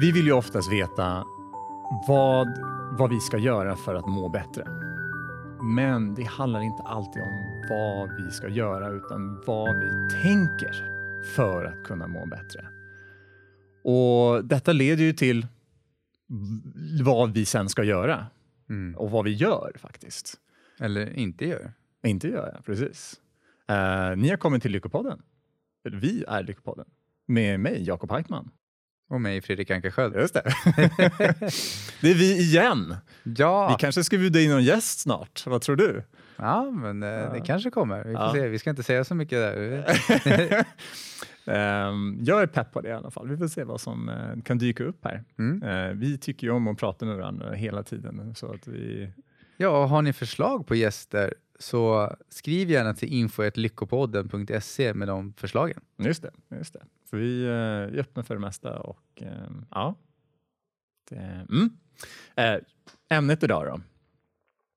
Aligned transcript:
Vi 0.00 0.12
vill 0.12 0.26
ju 0.26 0.32
oftast 0.32 0.72
veta 0.72 1.24
vad, 2.08 2.48
vad 2.98 3.10
vi 3.10 3.20
ska 3.20 3.38
göra 3.38 3.76
för 3.76 3.94
att 3.94 4.06
må 4.06 4.28
bättre. 4.28 4.64
Men 5.76 6.14
det 6.14 6.22
handlar 6.24 6.60
inte 6.60 6.82
alltid 6.82 7.22
om 7.22 7.66
vad 7.70 8.16
vi 8.24 8.30
ska 8.30 8.48
göra 8.48 8.88
utan 8.88 9.42
vad 9.46 9.76
vi 9.80 10.08
tänker 10.22 10.84
för 11.34 11.64
att 11.64 11.84
kunna 11.84 12.06
må 12.06 12.26
bättre. 12.26 12.66
Och 13.84 14.44
Detta 14.44 14.72
leder 14.72 15.04
ju 15.04 15.12
till 15.12 15.46
vad 17.02 17.30
vi 17.32 17.44
sen 17.44 17.68
ska 17.68 17.84
göra 17.84 18.26
Mm. 18.68 18.94
och 18.96 19.10
vad 19.10 19.24
vi 19.24 19.30
gör 19.32 19.72
faktiskt. 19.76 20.34
Eller 20.80 21.12
inte 21.18 21.46
gör. 21.46 21.72
Inte 22.06 22.28
göra, 22.28 22.62
precis. 22.66 23.20
Eh, 23.68 24.16
ni 24.16 24.28
har 24.28 24.36
kommit 24.36 24.62
till 24.62 24.72
Lyckopodden. 24.72 25.22
Vi 25.82 26.24
är 26.28 26.42
Lyckopodden. 26.42 26.86
Med 27.26 27.60
mig, 27.60 27.82
Jakob 27.82 28.10
Heitman. 28.10 28.50
Och 29.08 29.20
mig, 29.20 29.40
Fredrik 29.42 29.70
Ankarsköld. 29.70 30.16
Just 30.16 30.34
det. 30.34 30.42
det 32.00 32.10
är 32.10 32.14
vi 32.14 32.38
igen. 32.40 32.96
Ja, 33.22 33.68
Vi 33.68 33.74
kanske 33.80 34.04
ska 34.04 34.18
bjuda 34.18 34.40
in 34.40 34.50
någon 34.50 34.64
gäst 34.64 35.00
snart. 35.00 35.42
Vad 35.46 35.62
tror 35.62 35.76
du? 35.76 36.02
ja 36.36 36.70
men 36.70 37.02
eh, 37.02 37.32
det 37.32 37.40
kanske 37.46 37.70
kommer. 37.70 38.04
Vi 38.04 38.12
får 38.14 38.22
Ja. 38.22 38.32
se. 38.34 38.48
Vi 38.48 38.58
ska 38.58 38.70
inte 38.70 38.82
säga 38.82 39.04
så 39.04 39.14
mycket 39.14 39.38
där. 39.38 40.64
Ehm, 41.46 42.18
jag 42.20 42.42
är 42.42 42.46
pepp 42.46 42.72
på 42.72 42.80
det 42.80 42.88
i 42.88 42.92
alla 42.92 43.10
fall. 43.10 43.28
Vi 43.28 43.36
får 43.36 43.48
se 43.48 43.64
vad 43.64 43.80
som 43.80 44.08
eh, 44.08 44.42
kan 44.44 44.58
dyka 44.58 44.84
upp 44.84 45.04
här. 45.04 45.24
Mm. 45.38 45.62
Eh, 45.62 45.92
vi 45.94 46.18
tycker 46.18 46.46
ju 46.46 46.52
om 46.52 46.68
att 46.68 46.78
prata 46.78 47.06
med 47.06 47.16
varandra 47.16 47.52
hela 47.52 47.82
tiden. 47.82 48.34
Så 48.34 48.52
att 48.52 48.66
vi... 48.68 49.10
Ja, 49.56 49.82
och 49.82 49.88
har 49.88 50.02
ni 50.02 50.12
förslag 50.12 50.66
på 50.66 50.74
gäster 50.74 51.34
så 51.58 52.12
skriv 52.28 52.70
gärna 52.70 52.94
till 52.94 53.08
info.lyckopodden.se 53.12 54.94
med 54.94 55.08
de 55.08 55.32
förslagen. 55.36 55.80
Just 55.98 56.22
det. 56.22 56.30
Just 56.58 56.72
det. 56.72 56.82
Så 57.04 57.16
vi 57.16 57.44
eh, 57.44 57.50
är 57.50 57.98
öppna 57.98 58.22
för 58.22 58.34
det 58.34 58.40
mesta. 58.40 58.80
Och, 58.80 59.22
ehm, 59.22 59.66
ja. 59.70 59.94
det, 61.08 61.46
mm. 61.50 61.70
Eh, 62.36 62.56
ämnet 63.08 63.42
idag 63.42 63.66
då. 63.66 63.80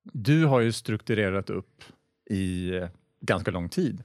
Du 0.04 0.46
har 0.46 0.60
ju 0.60 0.72
strukturerat 0.72 1.50
upp 1.50 1.84
i 2.30 2.76
eh, 2.76 2.90
ganska 3.22 3.52
lång 3.52 3.70
tid. 3.70 4.04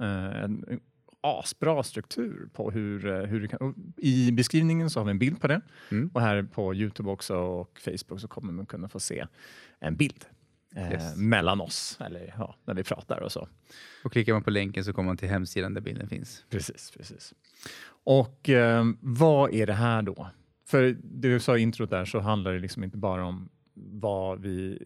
En 0.00 0.80
asbra 1.20 1.82
struktur 1.82 2.48
på 2.52 2.70
hur, 2.70 3.26
hur 3.26 3.40
du 3.40 3.48
kan... 3.48 3.92
I 3.96 4.32
beskrivningen 4.32 4.90
så 4.90 5.00
har 5.00 5.04
vi 5.04 5.10
en 5.10 5.18
bild 5.18 5.40
på 5.40 5.46
det. 5.46 5.60
Mm. 5.90 6.10
Och 6.14 6.20
här 6.20 6.42
på 6.42 6.74
Youtube 6.74 7.10
också 7.10 7.36
och 7.36 7.80
Facebook 7.80 8.20
så 8.20 8.28
kommer 8.28 8.52
man 8.52 8.66
kunna 8.66 8.88
få 8.88 9.00
se 9.00 9.26
en 9.78 9.96
bild 9.96 10.24
Yes. 10.78 11.16
mellan 11.16 11.60
oss, 11.60 11.98
eller 12.00 12.34
ja, 12.38 12.56
när 12.64 12.74
vi 12.74 12.84
pratar 12.84 13.20
och 13.20 13.32
så. 13.32 13.48
Och 14.04 14.12
klickar 14.12 14.32
man 14.32 14.42
på 14.42 14.50
länken 14.50 14.84
så 14.84 14.92
kommer 14.92 15.06
man 15.06 15.16
till 15.16 15.28
hemsidan 15.28 15.74
där 15.74 15.80
bilden 15.80 16.08
finns. 16.08 16.44
Precis, 16.50 16.90
precis. 16.96 17.34
Och 18.04 18.48
eh, 18.48 18.84
vad 19.00 19.54
är 19.54 19.66
det 19.66 19.72
här 19.72 20.02
då? 20.02 20.30
För 20.68 20.96
du 21.02 21.40
sa 21.40 21.56
i 21.56 21.60
introt 21.60 21.90
där 21.90 22.04
så 22.04 22.20
handlar 22.20 22.52
det 22.52 22.58
liksom 22.58 22.84
inte 22.84 22.96
bara 22.96 23.24
om 23.24 23.48
vad 23.74 24.40
vi... 24.40 24.78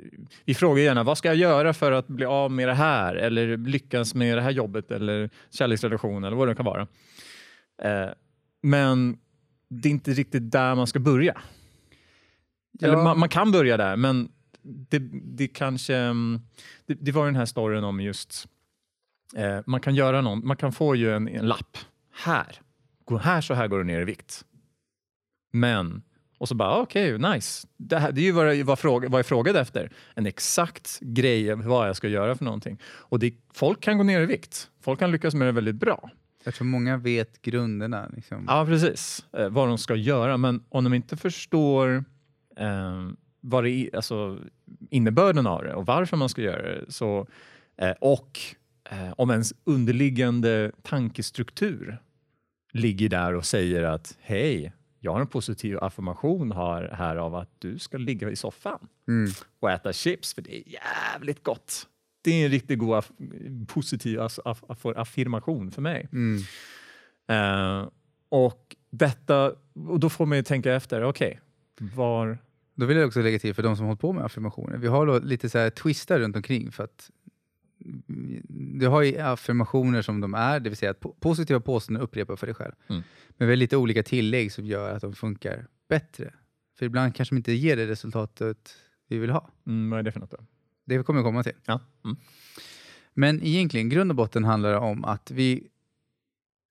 Vi 0.45 0.55
frågar 0.55 0.83
gärna 0.83 1.03
vad 1.03 1.19
ska 1.19 1.29
jag 1.29 1.37
göra 1.37 1.75
för 1.75 1.93
att 1.93 2.07
bli 2.07 2.25
av 2.25 2.51
med 2.51 2.69
det 2.69 2.75
här 2.75 3.15
eller 3.15 3.57
lyckas 3.57 4.15
med 4.15 4.39
det 4.39 4.43
här 4.43 4.51
jobbet 4.51 4.91
eller 4.91 5.31
kärleksrelation 5.51 6.25
eller 6.25 6.37
vad 6.37 6.48
det 6.48 6.55
kan 6.55 6.65
vara. 6.65 6.87
Eh, 7.83 8.11
men 8.63 9.19
det 9.69 9.89
är 9.89 9.91
inte 9.91 10.11
riktigt 10.11 10.51
där 10.53 10.75
man 10.75 10.87
ska 10.87 10.98
börja. 10.98 11.41
Eller 12.83 12.97
man, 12.97 13.19
man 13.19 13.29
kan 13.29 13.53
börja 13.53 13.77
där, 13.77 13.97
men 13.97 14.29
det, 14.63 14.99
det 15.13 15.49
kanske... 15.49 15.97
mm, 15.97 16.41
Det, 16.87 16.95
det 16.95 17.13
var 17.13 17.27
den 17.27 17.37
här 17.37 17.47
storyn 17.47 17.85
om 17.85 18.01
just... 18.01 18.49
Eh, 19.37 19.61
man 19.67 19.81
kan 19.81 19.95
göra 19.95 20.21
någon, 20.21 20.47
man 20.47 20.57
kan 20.57 20.73
få 20.73 20.97
ju 20.97 21.15
en, 21.17 21.29
en 21.29 21.47
lapp. 21.49 21.77
Här, 22.13 22.61
gå 23.05 23.19
här 23.19 23.41
så 23.41 23.55
här 23.55 23.69
går 23.69 23.79
du 23.79 23.85
ner 23.85 24.01
i 24.01 24.05
vikt. 24.05 24.45
Men, 25.53 26.03
och 26.39 26.49
så 26.49 26.55
bara 26.55 26.81
okej, 26.81 27.19
nice. 27.19 27.69
Det, 27.77 27.99
här, 27.99 28.13
det 28.13 28.21
är 28.21 28.23
ju 28.23 28.33
vad 28.33 28.57
jag, 28.57 28.65
vad, 28.65 28.79
fråga, 28.79 29.09
vad 29.09 29.19
jag 29.19 29.27
frågade 29.27 29.61
efter. 29.61 29.91
En 30.15 30.27
exakt 30.27 30.99
grej 31.01 31.55
vad 31.55 31.89
jag 31.89 31.97
ska 31.97 32.09
göra 32.09 32.35
för 32.37 32.45
någonting. 32.45 32.79
Och 32.85 33.19
det, 33.19 33.35
folk 33.53 33.81
kan 33.81 33.98
gå 33.98 34.05
ner 34.05 34.20
i 34.20 34.27
vikt. 34.27 34.70
Folk 34.81 34.98
kan 34.98 35.11
lyckas 35.13 35.35
med 35.35 35.48
det 35.48 35.53
väldigt 35.53 35.75
bra. 35.75 36.11
Jag 36.45 36.55
tror 36.55 36.67
många 36.67 36.97
vet 36.97 37.42
grunderna. 37.42 38.09
Liksom. 38.17 38.45
Ja, 38.48 38.67
precis. 38.67 39.27
Eh, 39.33 39.48
vad 39.48 39.69
de 39.69 39.79
ska 39.79 39.95
göra. 39.95 40.36
Men 40.36 40.65
om 40.69 40.85
de 40.85 40.95
inte 40.95 41.17
förstår 41.17 42.05
eh, 42.57 43.09
vad 43.45 43.64
det 43.64 43.91
alltså, 43.92 44.39
innebörden 44.91 45.47
av 45.47 45.63
det 45.63 45.75
och 45.75 45.86
varför 45.86 46.17
man 46.17 46.29
ska 46.29 46.42
göra 46.42 46.63
det 46.63 46.92
så, 46.92 47.27
eh, 47.77 47.95
och 48.01 48.39
eh, 48.91 49.13
om 49.17 49.30
ens 49.30 49.55
underliggande 49.64 50.73
tankestruktur 50.83 51.98
ligger 52.73 53.08
där 53.08 53.35
och 53.35 53.45
säger 53.45 53.83
att 53.83 54.17
hej, 54.20 54.73
jag 55.01 55.13
har 55.13 55.20
en 55.20 55.27
positiv 55.27 55.79
affirmation 55.79 56.53
här, 56.53 56.95
här 56.98 57.17
av 57.17 57.35
att 57.35 57.51
du 57.58 57.79
ska 57.79 57.98
ligga 57.98 58.30
i 58.30 58.36
soffan 58.36 58.89
Mm. 59.08 59.30
och 59.61 59.70
äta 59.70 59.92
chips 59.92 60.35
för 60.35 60.42
det 60.42 60.57
är 60.57 60.63
jävligt 60.69 61.42
gott. 61.42 61.89
Det 62.24 62.30
är 62.30 62.45
en 62.45 62.51
riktigt 62.51 62.79
god 62.79 62.95
aff 62.95 63.11
positiv 63.67 64.20
aff 64.20 64.39
aff 64.45 64.64
aff 64.69 64.86
affirmation 64.86 65.70
för 65.70 65.83
mig. 65.83 66.09
Mm. 66.13 66.42
Eh, 67.29 67.89
och 68.29 68.77
detta, 68.91 69.53
och 69.74 70.01
då 70.01 70.11
får 70.11 70.27
man 70.27 70.39
ju 70.39 70.45
tänka 70.45 70.74
efter, 70.74 71.03
okej, 71.03 71.41
var... 71.80 72.39
Då 72.75 72.87
vill 72.87 72.97
jag 72.97 73.07
också 73.07 73.23
lägga 73.23 73.39
till 73.39 73.55
för 73.55 73.63
de 73.63 73.77
som 73.77 73.87
hållit 73.87 74.01
på 74.01 74.13
med 74.13 74.25
affirmationer. 74.25 74.79
Vi 74.79 74.87
har 74.87 75.07
då 75.07 75.19
lite 75.19 75.49
så 75.49 75.59
här 75.59 75.71
twistar 75.71 76.19
runt 76.19 76.37
omkring 76.37 76.73
för 76.73 76.85
att 76.85 77.11
du 78.79 78.87
har 78.87 79.03
ju 79.03 79.19
affirmationer 79.19 80.03
som 80.03 80.21
de 80.21 80.35
är, 80.35 80.61
det 80.61 80.71
vill 80.71 80.77
säga 80.77 80.91
att 80.91 81.01
po- 81.01 81.15
positiva 81.21 81.61
påståenden 81.61 82.03
upprepar 82.03 82.37
för 82.37 82.47
dig 82.47 82.55
själv. 82.55 82.73
Mm. 82.89 83.03
Men 83.29 83.49
vi 83.49 83.53
har 83.53 83.57
lite 83.57 83.77
olika 83.77 84.03
tillägg 84.03 84.53
som 84.53 84.67
gör 84.67 84.95
att 84.95 85.03
de 85.03 85.15
funkar 85.15 85.67
bättre. 85.89 86.35
För 86.79 86.87
ibland 86.87 87.15
kanske 87.15 87.35
de 87.35 87.37
inte 87.37 87.53
ger 87.53 87.77
det 87.77 87.87
resultatet 87.87 88.75
vi 89.09 89.19
vill 89.19 89.31
ha. 89.31 89.51
Mm, 89.67 89.91
vad 89.91 89.99
är 89.99 90.03
det 90.03 90.13
för 90.13 90.21
något 90.21 90.31
då? 90.31 90.47
Det 90.85 91.03
kommer 91.03 91.21
jag 91.21 91.27
komma 91.27 91.43
till. 91.43 91.57
Ja. 91.65 91.81
Mm. 92.05 92.17
Men 93.15 93.43
egentligen, 93.43 93.89
grund 93.89 94.11
och 94.11 94.17
botten 94.17 94.45
handlar 94.45 94.71
det 94.71 94.79
om 94.79 95.05
att 95.05 95.31
vi... 95.31 95.69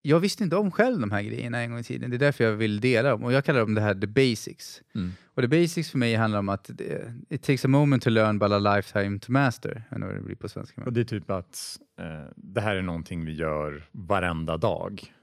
Jag 0.02 0.20
visste 0.20 0.44
inte 0.44 0.56
om 0.56 0.72
själv 0.72 1.00
de 1.00 1.12
här 1.12 1.22
grejerna 1.22 1.62
en 1.62 1.70
gång 1.70 1.80
i 1.80 1.84
tiden. 1.84 2.10
Det 2.10 2.16
är 2.16 2.20
därför 2.20 2.44
jag 2.44 2.52
vill 2.52 2.80
dela 2.80 3.10
dem. 3.10 3.24
Och 3.24 3.34
jag 3.34 3.46
kallar 3.46 3.60
dem 3.60 3.76
det 3.76 3.82
här 3.82 3.96
the 3.96 4.08
basics. 4.08 4.82
Mm. 4.96 5.12
Och 5.26 5.42
the 5.42 5.48
basics 5.48 5.92
för 5.92 5.98
mig 5.98 6.16
handlar 6.16 6.40
om 6.40 6.50
att 6.50 6.70
det, 6.74 7.14
it 7.30 7.44
takes 7.44 7.66
a 7.66 7.68
moment 7.68 8.04
to 8.04 8.10
learn 8.10 8.40
but 8.40 8.52
a 8.52 8.60
lifetime 8.60 9.20
to 9.20 9.32
master. 9.32 9.84
Jag 9.90 10.02
det 10.02 10.22
blir 10.22 10.36
på 10.36 10.50
svenska. 10.50 10.84
Och 10.84 10.94
det 10.94 11.02
är 11.02 11.06
typ 11.06 11.32
att 11.32 11.80
eh, 12.00 12.32
det 12.36 12.62
här 12.62 12.76
är 12.76 12.82
någonting 12.82 13.26
vi 13.26 13.34
gör 13.34 13.84
varenda 13.92 14.58
dag. 14.58 15.14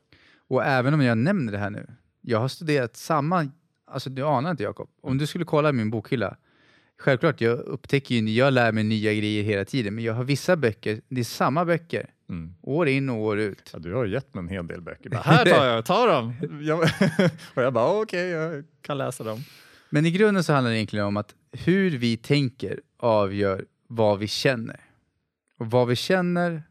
Och 0.48 0.64
även 0.64 0.94
om 0.94 1.02
jag 1.02 1.18
nämner 1.18 1.52
det 1.52 1.58
här 1.58 1.70
nu. 1.70 1.86
Jag 2.20 2.38
har 2.38 2.48
studerat 2.48 2.96
samma... 2.96 3.48
Alltså 3.86 4.10
du 4.10 4.22
anar 4.22 4.50
inte 4.50 4.62
Jakob. 4.62 4.88
Om 5.02 5.18
du 5.18 5.26
skulle 5.26 5.44
kolla 5.44 5.72
min 5.72 5.90
bokhylla. 5.90 6.36
Självklart, 6.98 7.40
jag 7.40 7.58
upptäcker 7.58 8.14
ju, 8.14 8.30
jag 8.30 8.52
lär 8.52 8.72
mig 8.72 8.84
nya 8.84 9.14
grejer 9.14 9.42
hela 9.42 9.64
tiden. 9.64 9.94
Men 9.94 10.04
jag 10.04 10.14
har 10.14 10.24
vissa 10.24 10.56
böcker, 10.56 11.00
det 11.08 11.20
är 11.20 11.24
samma 11.24 11.64
böcker. 11.64 12.10
Mm. 12.28 12.54
År 12.62 12.88
in 12.88 13.08
och 13.08 13.16
år 13.16 13.38
ut. 13.38 13.70
Ja, 13.72 13.78
du 13.78 13.94
har 13.94 14.06
gett 14.06 14.34
mig 14.34 14.42
en 14.42 14.48
hel 14.48 14.66
del 14.66 14.80
böcker. 14.80 15.10
Bara, 15.10 15.20
här 15.24 15.44
tar 15.44 15.66
jag, 15.66 15.84
ta 15.84 16.06
dem! 16.06 16.34
Jag, 16.62 16.80
och 17.54 17.62
jag 17.62 17.72
bara, 17.72 18.00
okej, 18.00 18.28
jag 18.28 18.64
kan 18.82 18.98
läsa 18.98 19.24
dem. 19.24 19.44
Men 19.90 20.06
i 20.06 20.10
grunden 20.10 20.44
så 20.44 20.52
handlar 20.52 20.70
det 20.70 20.76
egentligen 20.76 21.06
om 21.06 21.16
att 21.16 21.34
hur 21.52 21.90
vi 21.90 22.16
tänker 22.16 22.80
avgör 22.98 23.64
vad 23.86 24.18
vi 24.18 24.28
känner. 24.28 24.80
Och 25.58 25.70
vad 25.70 25.88
vi 25.88 25.96
känner 25.96 26.62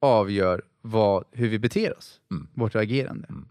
avgör 0.00 0.62
vad, 0.80 1.24
hur 1.32 1.48
vi 1.48 1.58
beter 1.58 1.98
oss. 1.98 2.20
Mm. 2.30 2.48
Vårt 2.54 2.74
agerande. 2.74 3.26
Mm. 3.30 3.48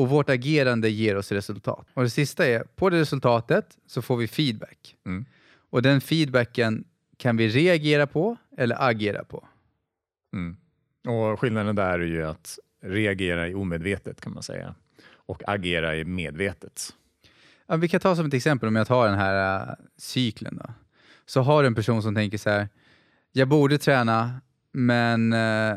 Och 0.00 0.08
vårt 0.08 0.30
agerande 0.30 0.90
ger 0.90 1.16
oss 1.16 1.32
resultat. 1.32 1.86
Och 1.94 2.02
det 2.02 2.10
sista 2.10 2.46
är, 2.46 2.62
på 2.62 2.90
det 2.90 3.00
resultatet 3.00 3.78
så 3.86 4.02
får 4.02 4.16
vi 4.16 4.28
feedback. 4.28 4.96
Mm. 5.06 5.24
Och 5.70 5.82
den 5.82 6.00
feedbacken 6.00 6.84
kan 7.16 7.36
vi 7.36 7.48
reagera 7.48 8.06
på 8.06 8.36
eller 8.56 8.88
agera 8.88 9.24
på. 9.24 9.48
Mm. 10.32 10.56
Och 11.06 11.40
skillnaden 11.40 11.76
där 11.76 11.98
är 11.98 12.06
ju 12.06 12.26
att 12.26 12.58
reagera 12.82 13.48
i 13.48 13.54
omedvetet 13.54 14.20
kan 14.20 14.34
man 14.34 14.42
säga. 14.42 14.74
Och 15.12 15.42
agera 15.46 15.96
i 15.96 16.04
medvetet. 16.04 16.94
Ja, 17.66 17.76
vi 17.76 17.88
kan 17.88 18.00
ta 18.00 18.16
som 18.16 18.26
ett 18.26 18.34
exempel 18.34 18.68
om 18.68 18.76
jag 18.76 18.86
tar 18.86 19.08
den 19.08 19.18
här 19.18 19.68
äh, 19.68 19.74
cykeln. 19.96 20.56
Då. 20.56 20.72
Så 21.26 21.40
har 21.40 21.62
du 21.62 21.66
en 21.66 21.74
person 21.74 22.02
som 22.02 22.14
tänker 22.14 22.38
så 22.38 22.50
här, 22.50 22.68
jag 23.32 23.48
borde 23.48 23.78
träna, 23.78 24.40
men 24.72 25.32
äh, 25.32 25.76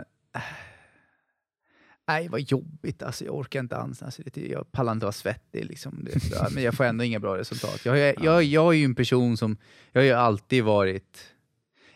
nej 2.07 2.27
vad 2.27 2.41
jobbigt, 2.41 3.03
alltså, 3.03 3.25
jag 3.25 3.35
orkar 3.35 3.59
inte 3.59 3.77
alls, 3.77 4.03
alltså, 4.03 4.21
det, 4.33 4.47
jag 4.47 4.71
pallar 4.71 4.91
inte 4.91 5.05
vara 5.05 5.11
svettig, 5.13 5.65
liksom, 5.65 5.99
det, 6.03 6.19
så, 6.19 6.47
men 6.53 6.63
jag 6.63 6.73
får 6.73 6.83
ändå 6.83 7.03
inga 7.03 7.19
bra 7.19 7.37
resultat. 7.37 7.85
Jag, 7.85 7.97
jag, 7.97 8.15
jag, 8.23 8.43
jag 8.43 8.73
är 8.73 8.77
ju 8.77 8.85
en 8.85 8.95
person 8.95 9.37
som, 9.37 9.57
jag 9.91 10.01
har 10.01 10.05
ju 10.05 10.11
alltid 10.11 10.63
varit, 10.63 11.17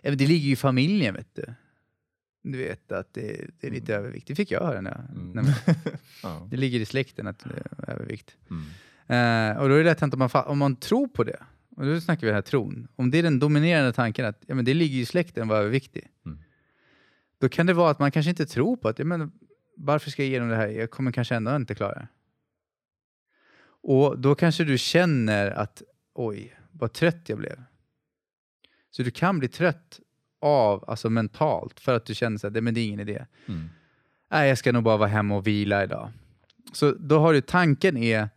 ja, 0.01 0.11
det 0.11 0.27
ligger 0.27 0.45
ju 0.47 0.51
i 0.51 0.55
familjen 0.55 1.13
vet 1.13 1.35
du. 1.35 1.45
Du 2.43 2.57
vet 2.57 2.91
att 2.91 3.13
det, 3.13 3.45
det 3.59 3.67
är 3.67 3.71
lite 3.71 3.95
övervikt, 3.95 4.27
det 4.27 4.35
fick 4.35 4.51
jag 4.51 4.61
höra 4.65 4.81
när 4.81 5.05
Mm. 5.15 5.31
när, 5.31 5.53
Ja. 6.23 6.47
det 6.51 6.57
ligger 6.57 6.79
i 6.79 6.85
släkten 6.85 7.27
att 7.27 7.39
det 7.39 7.49
är 7.49 7.89
övervikt. 7.93 8.35
Mm. 8.49 8.63
Eh, 9.51 9.57
och 9.61 9.69
då 9.69 9.75
är 9.75 9.79
det 9.79 9.83
lätt 9.85 9.99
hänt 10.01 10.13
om 10.13 10.19
man, 10.19 10.29
om 10.45 10.57
man 10.57 10.75
tror 10.75 11.07
på 11.07 11.23
det, 11.23 11.39
och 11.75 11.85
då 11.85 12.01
snackar 12.01 12.21
vi 12.21 12.27
den 12.27 12.35
här 12.35 12.41
tron, 12.41 12.87
om 12.95 13.11
det 13.11 13.17
är 13.17 13.23
den 13.23 13.39
dominerande 13.39 13.93
tanken 13.93 14.25
att 14.25 14.43
ja, 14.47 14.55
men 14.55 14.65
det 14.65 14.73
ligger 14.73 14.99
i 14.99 15.05
släkten 15.05 15.43
att 15.43 15.49
vara 15.49 15.59
överviktig, 15.59 16.07
Mm. 16.25 16.37
då 17.41 17.49
kan 17.49 17.65
det 17.65 17.73
vara 17.73 17.91
att 17.91 17.99
man 17.99 18.11
kanske 18.11 18.29
inte 18.29 18.45
tror 18.45 18.77
på 18.77 18.87
att 18.87 18.99
ja, 18.99 19.05
men, 19.05 19.31
varför 19.77 20.11
ska 20.11 20.23
jag 20.23 20.29
ge 20.29 20.39
dem 20.39 20.49
det 20.49 20.55
här, 20.55 20.67
jag 20.67 20.91
kommer 20.91 21.11
kanske 21.11 21.35
ändå 21.35 21.55
inte 21.55 21.75
klara 21.75 21.93
det. 21.93 22.07
Och 23.81 24.19
då 24.19 24.35
kanske 24.35 24.63
du 24.63 24.77
känner 24.77 25.51
att 25.51 25.81
oj, 26.13 26.59
vad 26.71 26.93
trött 26.93 27.29
jag 27.29 27.37
blev. 27.37 27.63
Så 28.91 29.03
du 29.03 29.11
kan 29.11 29.39
bli 29.39 29.47
trött 29.47 29.99
av, 30.41 30.89
alltså 30.89 31.09
mentalt, 31.09 31.79
för 31.79 31.95
att 31.95 32.05
du 32.05 32.15
känner 32.15 32.45
att 32.45 32.63
men 32.63 32.73
det 32.73 32.79
är 32.79 32.85
ingen 32.85 32.99
idé. 32.99 33.25
Mm. 33.45 33.69
Nej, 34.31 34.49
jag 34.49 34.57
ska 34.57 34.71
nog 34.71 34.83
bara 34.83 34.97
vara 34.97 35.09
hemma 35.09 35.35
och 35.35 35.47
vila 35.47 35.83
idag. 35.83 36.11
Så 36.73 36.91
då 36.91 37.19
har 37.19 37.33
du 37.33 37.41
tanken 37.41 37.97
är, 37.97 38.29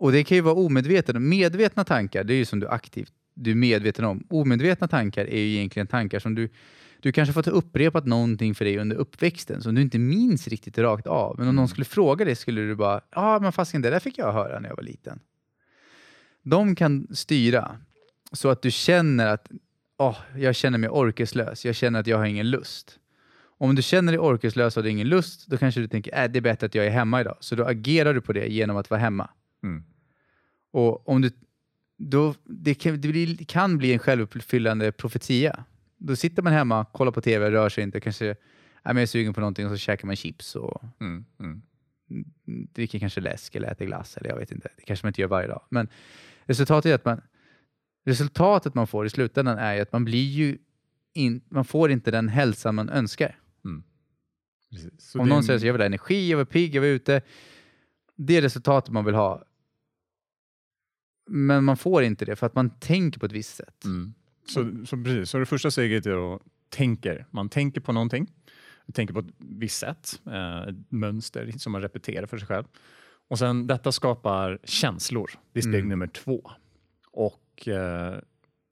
och 0.00 0.12
det 0.12 0.24
kan 0.24 0.36
ju 0.36 0.40
vara 0.40 0.54
omedvetna, 0.54 1.20
medvetna 1.20 1.84
tankar, 1.84 2.24
det 2.24 2.34
är 2.34 2.36
ju 2.36 2.44
som 2.44 2.60
du 2.60 2.68
aktivt, 2.68 3.12
du 3.34 3.50
är 3.50 3.54
medveten 3.54 4.04
om. 4.04 4.26
Omedvetna 4.30 4.88
tankar 4.88 5.24
är 5.24 5.40
ju 5.40 5.56
egentligen 5.56 5.86
tankar 5.86 6.18
som 6.18 6.34
du, 6.34 6.48
du 7.00 7.12
kanske 7.12 7.32
fått 7.32 7.46
upprepat 7.46 8.06
någonting 8.06 8.54
för 8.54 8.64
dig 8.64 8.78
under 8.78 8.96
uppväxten 8.96 9.62
som 9.62 9.74
du 9.74 9.82
inte 9.82 9.98
minns 9.98 10.48
riktigt 10.48 10.78
rakt 10.78 11.06
av. 11.06 11.38
Men 11.38 11.48
om 11.48 11.56
någon 11.56 11.68
skulle 11.68 11.84
fråga 11.84 12.24
dig 12.24 12.36
skulle 12.36 12.60
du 12.60 12.74
bara, 12.74 13.00
ja 13.14 13.38
men 13.42 13.52
fasiken 13.52 13.82
det 13.82 13.90
där 13.90 14.00
fick 14.00 14.18
jag 14.18 14.32
höra 14.32 14.60
när 14.60 14.68
jag 14.68 14.76
var 14.76 14.82
liten. 14.82 15.20
De 16.42 16.74
kan 16.74 17.06
styra 17.10 17.76
så 18.32 18.48
att 18.48 18.62
du 18.62 18.70
känner 18.70 19.26
att 19.26 19.50
oh, 19.98 20.18
jag 20.36 20.56
känner 20.56 20.78
mig 20.78 20.90
orkeslös, 20.90 21.64
jag 21.64 21.74
känner 21.74 22.00
att 22.00 22.06
jag 22.06 22.18
har 22.18 22.24
ingen 22.24 22.50
lust. 22.50 22.98
Om 23.58 23.74
du 23.74 23.82
känner 23.82 24.12
dig 24.12 24.18
orkeslös 24.18 24.76
och 24.76 24.82
har 24.82 24.90
ingen 24.90 25.08
lust, 25.08 25.46
då 25.46 25.56
kanske 25.56 25.80
du 25.80 25.88
tänker 25.88 26.22
äh, 26.22 26.30
det 26.30 26.38
är 26.38 26.40
bättre 26.40 26.66
att 26.66 26.74
jag 26.74 26.86
är 26.86 26.90
hemma 26.90 27.20
idag. 27.20 27.36
Så 27.40 27.54
då 27.54 27.64
agerar 27.64 28.14
du 28.14 28.20
på 28.20 28.32
det 28.32 28.46
genom 28.46 28.76
att 28.76 28.90
vara 28.90 29.00
hemma. 29.00 29.30
Mm. 29.62 29.84
Och 30.72 31.08
om 31.08 31.22
du, 31.22 31.30
då, 31.98 32.34
det, 32.44 32.74
kan, 32.74 33.00
det 33.00 33.08
blir, 33.08 33.44
kan 33.44 33.78
bli 33.78 33.92
en 33.92 33.98
självuppfyllande 33.98 34.92
profetia. 34.92 35.64
Då 35.98 36.16
sitter 36.16 36.42
man 36.42 36.52
hemma, 36.52 36.84
kollar 36.84 37.12
på 37.12 37.20
tv, 37.20 37.50
rör 37.50 37.68
sig 37.68 37.84
inte, 37.84 38.00
kanske 38.00 38.30
äh, 38.30 38.36
men 38.84 38.96
jag 38.96 39.02
är 39.02 39.06
sugen 39.06 39.34
på 39.34 39.40
någonting 39.40 39.66
och 39.66 39.70
så 39.72 39.76
käkar 39.76 40.06
man 40.06 40.16
chips 40.16 40.56
och 40.56 40.82
Mm. 41.00 41.24
Mm. 41.40 41.62
dricker 42.72 42.98
kanske 42.98 43.20
läsk 43.20 43.54
eller 43.54 43.68
äter 43.72 43.86
glass. 43.86 44.16
Eller 44.16 44.30
jag 44.30 44.36
vet 44.36 44.52
inte. 44.52 44.68
Det 44.76 44.82
kanske 44.84 45.06
man 45.06 45.10
inte 45.10 45.20
gör 45.20 45.28
varje 45.28 45.48
dag. 45.48 45.62
Men 45.68 45.88
resultatet 46.44 46.90
är 46.90 46.94
att 46.94 47.04
man, 47.04 47.20
resultatet 48.04 48.74
man 48.74 48.86
får 48.86 49.06
i 49.06 49.10
slutändan 49.10 49.58
är 49.58 49.82
att 49.82 49.92
man 49.92 50.04
blir 50.04 50.24
ju 50.30 50.58
in, 51.12 51.40
man 51.48 51.64
får 51.64 51.90
inte 51.90 52.10
den 52.10 52.28
hälsan 52.28 52.74
man 52.74 52.88
önskar. 52.88 53.38
Så 54.98 55.18
Om 55.20 55.26
är 55.26 55.28
någon 55.28 55.38
en- 55.38 55.44
säger 55.44 55.58
så 55.58 55.66
jag 55.66 55.72
vill 55.72 55.80
ha 55.80 55.86
energi, 55.86 56.30
jag 56.30 56.36
vill 56.38 56.46
pigg, 56.46 56.74
jag 56.74 56.82
vill 56.82 56.90
ute. 56.90 57.22
Det 58.16 58.36
är 58.36 58.42
resultatet 58.42 58.92
man 58.92 59.04
vill 59.04 59.14
ha. 59.14 59.44
Men 61.30 61.64
man 61.64 61.76
får 61.76 62.02
inte 62.02 62.24
det 62.24 62.36
för 62.36 62.46
att 62.46 62.54
man 62.54 62.70
tänker 62.70 63.20
på 63.20 63.26
ett 63.26 63.32
visst 63.32 63.56
sätt. 63.56 63.84
Mm. 63.84 64.14
Så, 64.48 64.86
så, 64.86 64.96
precis. 64.96 65.30
så 65.30 65.38
det 65.38 65.46
första 65.46 65.70
steget 65.70 66.06
är 66.06 66.34
att 66.34 66.42
tänker. 66.68 67.26
Man 67.30 67.48
tänker 67.48 67.80
på 67.80 67.92
någonting. 67.92 68.26
Man 68.86 68.92
tänker 68.92 69.14
på 69.14 69.20
ett 69.20 69.26
visst 69.38 69.78
sätt. 69.78 70.20
Eh, 70.26 70.60
ett 70.68 70.74
mönster 70.88 71.52
som 71.58 71.72
man 71.72 71.82
repeterar 71.82 72.26
för 72.26 72.38
sig 72.38 72.46
själv. 72.48 72.64
Och 73.28 73.38
sen 73.38 73.66
detta 73.66 73.92
skapar 73.92 74.58
känslor. 74.64 75.30
Det 75.52 75.58
är 75.60 75.62
steg 75.62 75.74
Mm. 75.74 75.88
nummer 75.88 76.06
två. 76.06 76.50
Och 77.12 77.68
eh, 77.68 78.14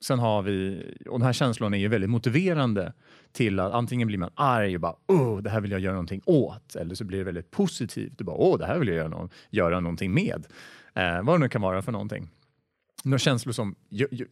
sen 0.05 0.19
har 0.19 0.43
vi, 0.43 0.83
och 1.09 1.19
den 1.19 1.27
här 1.27 1.33
känslan 1.33 1.75
är 1.75 1.79
ju 1.79 1.89
väldigt 1.89 2.11
motiverande 2.11 2.93
till 3.33 3.61
att 3.61 3.73
antingen 3.73 4.09
blir 4.09 4.19
man 4.19 4.31
arg 4.35 4.75
och 4.75 4.81
bara 4.81 4.95
åh, 5.07 5.39
det 5.43 5.51
här 5.51 5.61
vill 5.61 5.71
jag 5.71 5.81
göra 5.81 5.93
någonting 5.95 6.21
åt. 6.27 6.77
Eller 6.77 6.95
så 6.95 7.05
blir 7.05 7.19
det 7.19 7.25
väldigt 7.25 7.51
positivt 7.51 8.21
och 8.21 8.27
bara 8.27 8.37
åh, 8.37 8.59
det 8.59 8.67
här 8.67 8.79
vill 8.79 8.89
jag 8.89 8.97
göra, 8.97 9.09
nå- 9.09 9.29
göra 9.51 9.81
någonting 9.81 10.15
med. 10.15 10.47
Eh, 10.95 11.23
vad 11.23 11.35
det 11.35 11.39
nu 11.39 11.49
kan 11.49 11.63
vara 11.63 11.83
för 11.83 11.93
någonting. 11.93 12.29
Några 13.05 13.19
känslor 13.19 13.53
som 13.53 13.75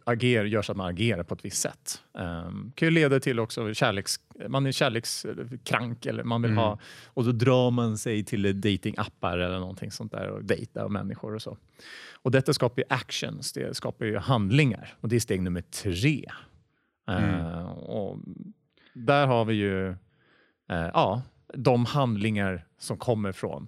ager, 0.04 0.44
gör 0.44 0.62
så 0.62 0.72
att 0.72 0.78
man 0.78 0.86
agerar 0.86 1.22
på 1.22 1.34
ett 1.34 1.44
visst 1.44 1.62
sätt. 1.62 2.02
Um, 2.12 2.72
kan 2.74 2.86
ju 2.88 2.90
leda 2.90 3.20
till 3.20 3.40
också 3.40 3.74
kärleks, 3.74 4.20
man 4.48 4.66
är 4.66 4.72
kärlekskrank 4.72 6.06
eller 6.06 6.24
man 6.24 6.42
vill 6.42 6.50
Mm. 6.50 6.64
ha 6.64 6.78
och 7.06 7.24
då 7.24 7.32
drar 7.32 7.70
man 7.70 7.98
sig 7.98 8.24
till 8.24 8.60
datingappar 8.60 9.38
eller 9.38 9.58
någonting 9.58 9.90
sånt 9.90 10.12
där 10.12 10.28
och 10.28 10.44
dejtar 10.44 10.88
människor 10.88 11.34
och 11.34 11.42
så. 11.42 11.58
Och 12.12 12.30
detta 12.30 12.52
skapar 12.54 12.82
ju 12.82 12.84
actions, 12.88 13.52
det 13.52 13.76
skapar 13.76 14.04
ju 14.06 14.18
handlingar 14.18 14.94
och 15.00 15.08
det 15.08 15.16
är 15.16 15.20
steg 15.20 15.42
nummer 15.42 15.62
tre. 15.62 16.26
Eh, 17.08 17.64
och 17.72 18.18
där 18.94 19.26
har 19.26 19.44
vi 19.44 19.54
ju 19.54 19.88
eh, 20.70 20.90
ja, 20.94 21.22
de 21.54 21.84
handlingar 21.84 22.66
som 22.78 22.96
kommer 22.98 23.32
från 23.32 23.66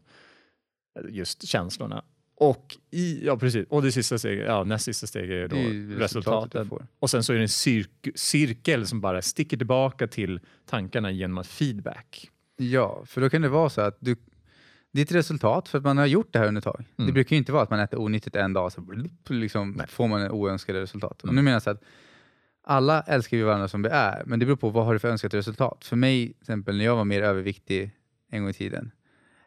just 1.08 1.48
känslorna. 1.48 2.04
Och, 2.36 2.76
i, 2.90 3.26
ja, 3.26 3.36
precis. 3.36 3.66
och 3.70 3.82
det 3.82 3.92
sista 3.92 4.18
steget, 4.18 4.46
ja, 4.46 4.64
näst 4.64 4.84
sista 4.84 5.06
steget 5.06 5.30
är 5.30 5.48
då 5.48 5.56
Det 5.56 5.62
är 5.62 5.68
ju 5.68 5.98
resultatet. 5.98 6.68
Och 6.98 7.10
sen 7.10 7.24
så 7.24 7.32
är 7.32 7.36
det 7.36 7.42
en 7.42 7.48
cirk- 7.48 8.08
cirkel 8.14 8.86
som 8.86 9.00
bara 9.00 9.22
sticker 9.22 9.56
tillbaka 9.56 10.06
till 10.06 10.40
tankarna 10.66 11.10
genom 11.10 11.38
att 11.38 11.46
feedback. 11.46 12.30
Ja, 12.56 13.02
för 13.06 13.20
då 13.20 13.30
kan 13.30 13.42
det 13.42 13.48
vara 13.48 13.70
så 13.70 13.80
att 13.80 13.96
du, 14.00 14.16
ditt 14.92 15.12
resultat, 15.12 15.68
för 15.68 15.78
att 15.78 15.84
man 15.84 15.98
har 15.98 16.06
gjort 16.06 16.32
det 16.32 16.38
här 16.38 16.46
under 16.48 16.58
ett 16.58 16.64
tag, 16.64 16.84
det 16.96 17.02
Mm. 17.02 17.14
brukar 17.14 17.36
ju 17.36 17.38
inte 17.38 17.52
vara 17.52 17.62
att 17.62 17.70
man 17.70 17.80
äter 17.80 18.00
onyttigt 18.00 18.36
en 18.36 18.52
dag 18.52 18.72
så 18.72 18.80
blup, 18.80 19.10
liksom, 19.30 19.82
får 19.88 20.08
man 20.08 20.30
oönskade 20.30 20.80
resultat. 20.80 21.22
Och 21.22 21.24
Mm. 21.24 21.34
nu 21.36 21.42
menar 21.42 21.54
jag 21.54 21.62
så 21.62 21.70
att 21.70 21.82
alla 22.66 23.02
älskar 23.02 23.36
vi 23.36 23.42
varandra 23.42 23.68
som 23.68 23.82
vi 23.82 23.88
är, 23.88 24.22
men 24.26 24.38
det 24.38 24.46
beror 24.46 24.56
på 24.56 24.70
vad 24.70 24.84
har 24.86 24.92
du 24.92 24.98
för 24.98 25.08
önskat 25.08 25.34
resultat. 25.34 25.84
För 25.84 25.96
mig, 25.96 26.26
till 26.26 26.36
exempel 26.40 26.76
när 26.76 26.84
jag 26.84 26.96
var 26.96 27.04
mer 27.04 27.22
överviktig 27.22 27.90
en 28.30 28.40
gång 28.42 28.50
i 28.50 28.54
tiden, 28.54 28.90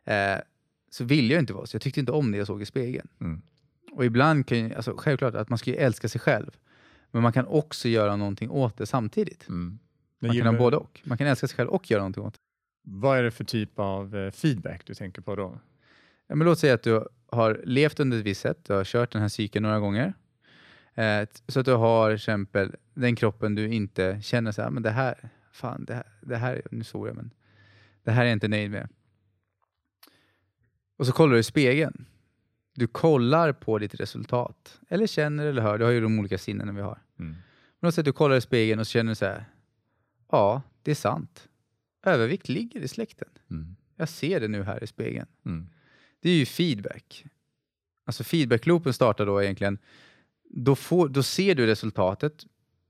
eh, 0.05 0.37
så 0.89 1.03
ville 1.03 1.33
jag 1.33 1.41
inte 1.41 1.53
vara 1.53 1.65
så. 1.65 1.75
Jag 1.75 1.81
tyckte 1.81 1.99
inte 1.99 2.11
om 2.11 2.31
det 2.31 2.37
jag 2.37 2.47
såg 2.47 2.61
i 2.61 2.65
spegeln. 2.65 3.07
Mm. 3.19 3.41
Och 3.91 4.05
ibland 4.05 4.47
kan 4.47 4.57
ju, 4.57 4.73
alltså 4.73 4.93
självklart 4.97 5.35
att 5.35 5.49
man 5.49 5.57
ska 5.57 5.71
ju 5.71 5.77
älska 5.77 6.09
sig 6.09 6.21
själv, 6.21 6.57
men 7.11 7.21
man 7.21 7.33
kan 7.33 7.45
också 7.45 7.87
göra 7.87 8.15
någonting 8.15 8.49
åt 8.49 8.77
det 8.77 8.85
samtidigt. 8.85 9.47
Mm. 9.49 9.79
Man 10.19 10.37
kan 10.37 10.47
ha 10.47 10.53
både 10.53 10.77
och. 10.77 11.01
Man 11.03 11.17
kan 11.17 11.27
älska 11.27 11.47
sig 11.47 11.57
själv 11.57 11.69
och 11.69 11.91
göra 11.91 12.01
någonting 12.01 12.23
åt 12.23 12.33
det. 12.33 12.39
Vad 12.83 13.17
är 13.17 13.23
det 13.23 13.31
för 13.31 13.43
typ 13.43 13.79
av 13.79 14.15
eh, 14.15 14.31
feedback 14.31 14.81
du 14.85 14.93
tänker 14.93 15.21
på 15.21 15.35
då? 15.35 15.59
Ja, 16.27 16.35
men 16.35 16.47
låt 16.47 16.59
säga 16.59 16.73
att 16.73 16.83
du 16.83 17.07
har 17.31 17.61
levt 17.63 17.99
under 17.99 18.17
ett 18.17 18.23
visst 18.23 18.41
sätt, 18.41 18.65
du 18.65 18.73
har 18.73 18.83
kört 18.83 19.11
den 19.11 19.21
här 19.21 19.29
cykeln 19.29 19.63
några 19.63 19.79
gånger. 19.79 20.13
Eh, 20.93 21.27
så 21.47 21.59
att 21.59 21.65
du 21.65 21.73
har 21.73 22.09
till 22.09 22.15
exempel 22.15 22.75
den 22.93 23.15
kroppen 23.15 23.55
du 23.55 23.73
inte 23.73 24.19
känner 24.21 24.51
så 24.51 24.61
här, 24.61 24.69
men 24.69 24.83
det 24.83 24.89
här, 24.89 25.29
fan, 25.51 25.85
det 25.85 25.93
här, 25.93 26.05
det 26.21 26.35
här, 26.35 26.61
nu 26.71 26.83
såg 26.83 27.07
jag, 27.07 27.15
men 27.15 27.33
det 28.03 28.11
här 28.11 28.21
är 28.21 28.25
jag 28.25 28.33
inte 28.33 28.47
nöjd 28.47 28.71
med. 28.71 28.89
Och 30.97 31.05
så 31.07 31.11
kollar 31.11 31.33
du 31.33 31.39
i 31.39 31.44
spegeln. 31.44 32.05
Du 32.75 32.88
kollar 32.88 33.53
på 33.53 33.79
ditt 33.79 33.95
resultat. 33.95 34.79
Eller 34.89 35.07
känner 35.07 35.45
eller 35.45 35.61
hör, 35.61 35.77
du 35.77 35.85
har 35.85 35.91
ju 35.91 36.01
de 36.01 36.19
olika 36.19 36.38
sinnen 36.38 36.75
vi 36.75 36.81
har. 36.81 36.99
Mm. 37.19 37.35
Men 37.79 37.89
att 37.89 38.05
du 38.05 38.11
kollar 38.11 38.35
i 38.35 38.41
spegeln 38.41 38.79
och 38.79 38.88
så 38.88 38.91
känner 38.91 39.11
du 39.11 39.15
så 39.15 39.25
här, 39.25 39.45
ja, 40.31 40.61
det 40.83 40.91
är 40.91 40.95
sant. 40.95 41.47
Övervikt 42.05 42.49
ligger 42.49 42.79
i 42.79 42.88
släkten. 42.88 43.27
Mm. 43.51 43.75
Jag 43.95 44.09
ser 44.09 44.39
det 44.39 44.47
nu 44.47 44.63
här 44.63 44.83
i 44.83 44.88
spegeln. 44.88 45.27
Mm. 45.45 45.67
Det 46.19 46.29
är 46.29 46.35
ju 46.35 46.45
feedback. 46.45 47.25
Alltså 48.05 48.23
feedbackloopen 48.23 48.94
startar 48.94 49.25
då 49.25 49.44
egentligen, 49.44 49.77
då, 50.49 50.75
får, 50.75 51.09
då 51.09 51.23
ser 51.23 51.56
du 51.56 51.66
resultatet 51.66 52.45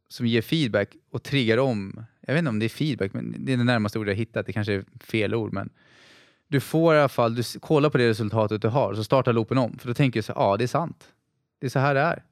som 0.07 0.27
ger 0.27 0.41
feedback 0.41 0.95
och 1.09 1.23
triggar 1.23 1.57
om. 1.57 2.05
Jag 2.21 2.33
vet 2.33 2.39
inte 2.39 2.49
om 2.49 2.59
det 2.59 2.65
är 2.65 2.69
feedback, 2.69 3.13
men 3.13 3.35
det 3.45 3.53
är 3.53 3.57
det 3.57 3.63
närmaste 3.63 3.99
ordet 3.99 4.11
jag 4.11 4.17
hittat. 4.17 4.45
Det 4.45 4.53
kanske 4.53 4.73
är 4.73 4.85
fel 4.99 5.35
ord, 5.35 5.53
men 5.53 5.69
du 6.47 6.59
får 6.59 6.95
i 6.95 6.99
alla 6.99 7.09
fall, 7.09 7.35
du 7.35 7.43
kollar 7.59 7.89
på 7.89 7.97
det 7.97 8.09
resultatet 8.09 8.61
du 8.61 8.67
har, 8.67 8.93
så 8.93 9.03
startar 9.03 9.33
loopen 9.33 9.57
om. 9.57 9.77
För 9.77 9.87
då 9.87 9.93
tänker 9.93 10.19
du 10.19 10.23
så 10.23 10.33
ja 10.35 10.57
det 10.57 10.63
är 10.63 10.67
sant. 10.67 11.07
Det 11.59 11.65
är 11.65 11.69
så 11.69 11.79
här 11.79 11.93
det 11.93 12.01
är. 12.01 12.23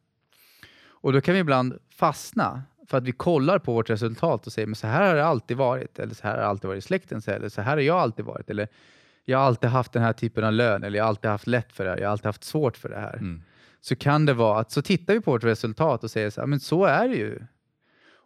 Och 0.88 1.14
då 1.14 1.22
kan 1.22 1.34
vi 1.34 1.40
ibland 1.40 1.80
fastna 1.96 2.64
för 2.88 2.98
att 2.98 3.04
vi 3.04 3.12
kollar 3.12 3.60
på 3.60 3.74
vårt 3.74 3.90
resultat 3.90 4.48
och 4.48 4.54
säger, 4.54 4.68
men 4.68 4.76
så 4.76 4.88
här 4.88 5.08
har 5.08 5.16
det 5.16 5.26
alltid 5.26 5.58
varit. 5.58 6.00
Eller 6.00 6.14
så 6.14 6.24
här 6.24 6.32
har 6.32 6.42
det 6.42 6.48
alltid 6.48 6.68
varit 6.68 6.84
i 6.84 6.88
släkten. 6.88 7.22
Eller 7.28 7.50
så 7.50 7.62
här 7.62 7.72
har 7.72 7.82
jag 7.82 7.98
alltid 7.98 8.26
varit. 8.26 8.50
Eller 8.50 8.68
jag 9.26 9.38
har 9.38 9.46
alltid 9.46 9.70
haft 9.70 9.92
den 9.92 10.02
här 10.02 10.14
typen 10.14 10.44
av 10.44 10.54
lön. 10.54 10.84
Eller 10.84 10.98
jag 10.98 11.04
har 11.04 11.10
alltid 11.10 11.32
haft 11.32 11.48
lätt 11.48 11.74
för 11.74 11.84
det 11.84 11.90
här. 11.90 11.98
Jag 11.98 12.08
har 12.08 12.12
alltid 12.12 12.26
haft 12.26 12.44
svårt 12.44 12.78
för 12.78 12.90
det 12.90 13.00
här. 13.00 13.14
Mm. 13.14 13.44
Så 13.82 13.96
kan 13.96 14.26
det 14.26 14.34
vara 14.34 14.60
att 14.60 14.72
så 14.72 14.82
tittar 14.82 15.14
vi 15.14 15.22
på 15.22 15.32
vårt 15.32 15.44
resultat 15.44 16.04
och 16.04 16.12
säger 16.12 16.30
så 16.30 16.42
här, 16.42 16.48
men 16.48 16.60
så 16.60 16.86
är 16.86 17.08
det 17.08 17.16
ju. 17.16 17.40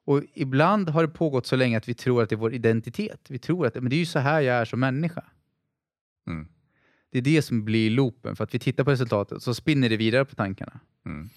Och 0.06 0.24
ibland 0.34 0.90
har 0.90 1.02
det 1.02 1.10
pågått 1.10 1.46
så 1.46 1.56
länge 1.56 1.78
att 1.78 1.90
vi 1.90 1.94
tror 1.94 2.24
att 2.24 2.30
det 2.30 2.36
är 2.36 2.38
vår 2.38 2.54
identitet. 2.54 3.20
Vi 3.30 3.40
tror 3.40 3.68
att 3.68 3.76
men 3.76 3.90
det 3.90 3.96
är 3.96 3.98
ju 3.98 4.06
så 4.06 4.20
här 4.20 4.42
jag 4.42 4.56
är 4.56 4.66
som 4.66 4.80
människa. 4.80 5.24
Mm. 6.30 6.48
Det 7.12 7.18
är 7.18 7.22
det 7.22 7.42
som 7.42 7.66
blir 7.66 7.90
loopen. 7.90 8.36
För 8.36 8.44
att 8.44 8.54
vi 8.54 8.60
tittar 8.60 8.84
på 8.84 8.92
resultatet 8.92 9.42
så 9.44 9.54
spinner 9.54 9.90
det 9.90 9.98
vidare 9.98 10.26
på 10.26 10.36
tankarna. 10.36 10.80
Mm. 11.06 11.30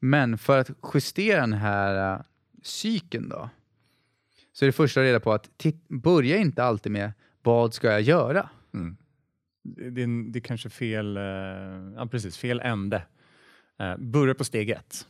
Men 0.00 0.38
för 0.38 0.58
att 0.58 0.70
justera 0.94 1.40
den 1.40 1.52
här 1.52 2.14
uh, 2.18 2.22
cykeln 2.62 3.28
då, 3.28 3.50
så 4.52 4.64
är 4.64 4.66
det 4.66 4.72
första 4.72 5.00
att 5.00 5.04
reda 5.04 5.20
på 5.20 5.32
att 5.32 5.50
börja 5.88 6.36
inte 6.36 6.64
alltid 6.64 6.92
med 6.92 7.12
vad 7.42 7.74
ska 7.74 7.86
jag 7.90 8.02
göra? 8.02 8.48
Mm. 8.74 8.96
Det, 9.62 10.02
är- 10.02 10.30
det 10.32 10.38
är 10.38 10.40
kanske 10.40 10.70
fel, 10.70 11.16
eh, 11.16 11.22
ja, 11.96 12.08
precis, 12.10 12.36
fel 12.38 12.60
ände. 12.60 13.02
Eh, 13.78 13.96
börja 13.96 14.34
på 14.34 14.44
steg 14.44 14.70
ett. 14.70 15.06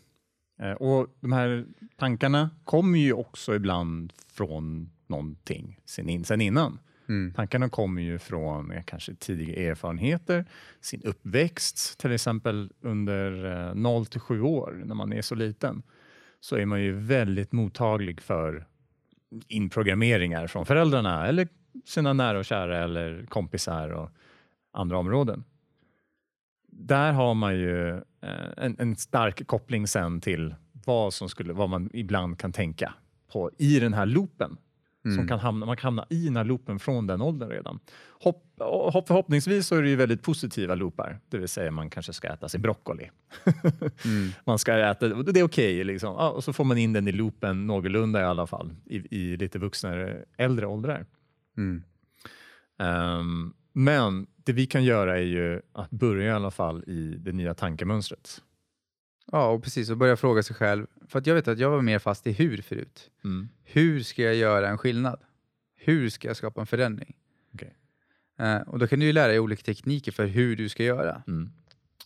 Och 0.79 1.17
de 1.21 1.33
här 1.33 1.67
tankarna 1.97 2.51
kommer 2.65 2.99
ju 2.99 3.13
också 3.13 3.55
ibland 3.55 4.13
från 4.33 4.91
någonting 5.07 5.81
sen, 5.85 6.09
in, 6.09 6.25
sen 6.25 6.41
innan. 6.41 6.79
Mm. 7.09 7.33
Tankarna 7.33 7.69
kommer 7.69 8.03
ju 8.03 8.19
från 8.19 8.73
kanske 8.85 9.15
tidiga 9.15 9.71
erfarenheter, 9.71 10.45
sin 10.81 11.03
uppväxt, 11.03 11.99
till 12.01 12.13
exempel 12.13 12.73
under 12.81 13.45
eh, 13.69 13.75
0 13.75 14.07
till 14.07 14.21
7 14.21 14.43
år 14.43 14.83
när 14.85 14.95
man 14.95 15.13
är 15.13 15.23
så 15.23 15.35
liten, 15.35 15.83
så 16.41 16.57
är 16.57 16.67
man 16.67 16.83
ju 16.83 16.93
väldigt 16.93 17.53
mottaglig 17.53 18.21
för 18.21 18.67
inprogrammeringar 19.49 20.47
från 20.47 20.67
föräldrarna 20.67 21.27
eller 21.27 21.49
sina 21.85 22.13
nära 22.13 22.39
och 22.39 22.45
kära 22.45 22.85
eller 22.85 23.27
kompisar 23.27 23.89
och 23.89 24.11
andra 24.73 24.99
områden. 24.99 25.45
där 26.71 27.13
har 27.13 27.35
man 27.35 27.55
ju 27.55 27.97
eh, 27.97 28.51
en, 28.57 28.77
en 28.79 28.97
stark 28.97 29.47
koppling 29.47 29.87
sen 29.87 30.21
till 30.21 30.55
vad, 30.87 31.15
som 31.15 31.29
skulle, 31.29 31.53
vad 31.53 31.69
man 31.69 31.91
ibland 31.93 32.39
kan 32.39 32.53
tänka 32.53 32.95
på 33.33 33.51
i 33.59 33.81
den 33.81 33.95
här 33.95 34.07
loopen. 34.07 34.57
Som 35.11 35.19
Mm. 35.19 35.29
kan 35.29 35.39
hamna, 35.39 35.67
man 35.67 35.77
kan 35.77 35.85
hamna 35.85 36.07
i 36.11 36.25
den 36.25 36.37
här 36.37 36.45
loopen 36.45 36.79
från 36.79 37.07
den 37.07 37.23
åldern 37.23 37.49
redan. 37.51 37.81
Hopp, 38.23 38.45
hopp, 38.93 39.07
förhoppningsvis 39.07 39.67
så 39.67 39.77
är 39.77 39.83
det 39.83 39.89
ju 39.89 39.97
väldigt 39.97 40.23
positiva 40.23 40.75
loopar, 40.75 41.21
det 41.29 41.39
vill 41.39 41.49
säga 41.49 41.71
man 41.71 41.91
kanske 41.91 42.13
ska 42.13 42.29
äta 42.29 42.49
sig 42.49 42.61
broccoli. 42.61 43.11
Mm. 44.05 44.31
man 44.45 44.59
ska 44.59 44.79
äta, 44.79 45.09
det 45.09 45.41
är 45.41 45.45
okej, 45.45 45.85
liksom. 45.85 46.15
ja, 46.19 46.31
och 46.31 46.45
så 46.45 46.53
får 46.53 46.65
man 46.65 46.79
in 46.79 46.93
den 46.93 47.09
i 47.09 47.13
loopen 47.13 47.67
någorlunda 47.67 48.21
i 48.21 48.25
alla 48.25 48.47
fall 48.47 48.75
i, 48.85 49.17
i 49.17 49.37
lite 49.37 49.59
vuxnare, 49.59 50.25
äldre 50.37 50.67
åldrar. 50.67 51.07
Mm. 51.57 51.83
Ehm, 52.79 53.53
men 53.73 54.27
det 54.45 54.53
vi 54.53 54.67
kan 54.67 54.85
göra 54.85 55.19
är 55.19 55.23
ju 55.23 55.61
att 55.73 55.91
börja 55.91 56.27
i 56.29 56.33
alla 56.33 56.51
fall 56.51 56.85
i 56.87 57.17
det 57.19 57.33
nya 57.33 57.55
tankemönstret. 57.55 58.43
Ja, 59.33 59.49
och 59.51 59.63
precis. 59.63 59.91
Och 59.91 59.97
börja 59.97 60.17
fråga 60.17 60.43
sig 60.43 60.57
själv. 60.57 60.87
För 61.09 61.19
att 61.19 61.27
jag 61.27 61.35
vet 61.35 61.49
att 61.49 61.59
jag 61.59 61.71
var 61.71 61.83
mer 61.83 61.99
fast 61.99 62.27
i 62.27 62.33
hur 62.33 62.63
förut. 62.63 63.11
Mm. 63.25 63.49
Hur 63.65 64.03
ska 64.03 64.23
jag 64.23 64.35
göra 64.35 64.69
en 64.69 64.79
skillnad? 64.79 65.21
Hur 65.77 66.11
ska 66.11 66.29
jag 66.29 66.37
skapa 66.37 66.61
en 66.61 66.67
förändring? 66.67 67.17
Okej. 67.55 67.77
Eh, 68.39 68.61
och 68.61 68.79
då 68.79 68.87
kan 68.87 69.01
du 69.01 69.07
ju 69.07 69.13
lära 69.13 69.29
dig 69.29 69.41
olika 69.41 69.63
tekniker 69.63 70.13
för 70.13 70.27
hur 70.27 70.57
du 70.57 70.69
ska 70.69 70.85
göra. 70.85 71.23
Mm. 71.27 71.51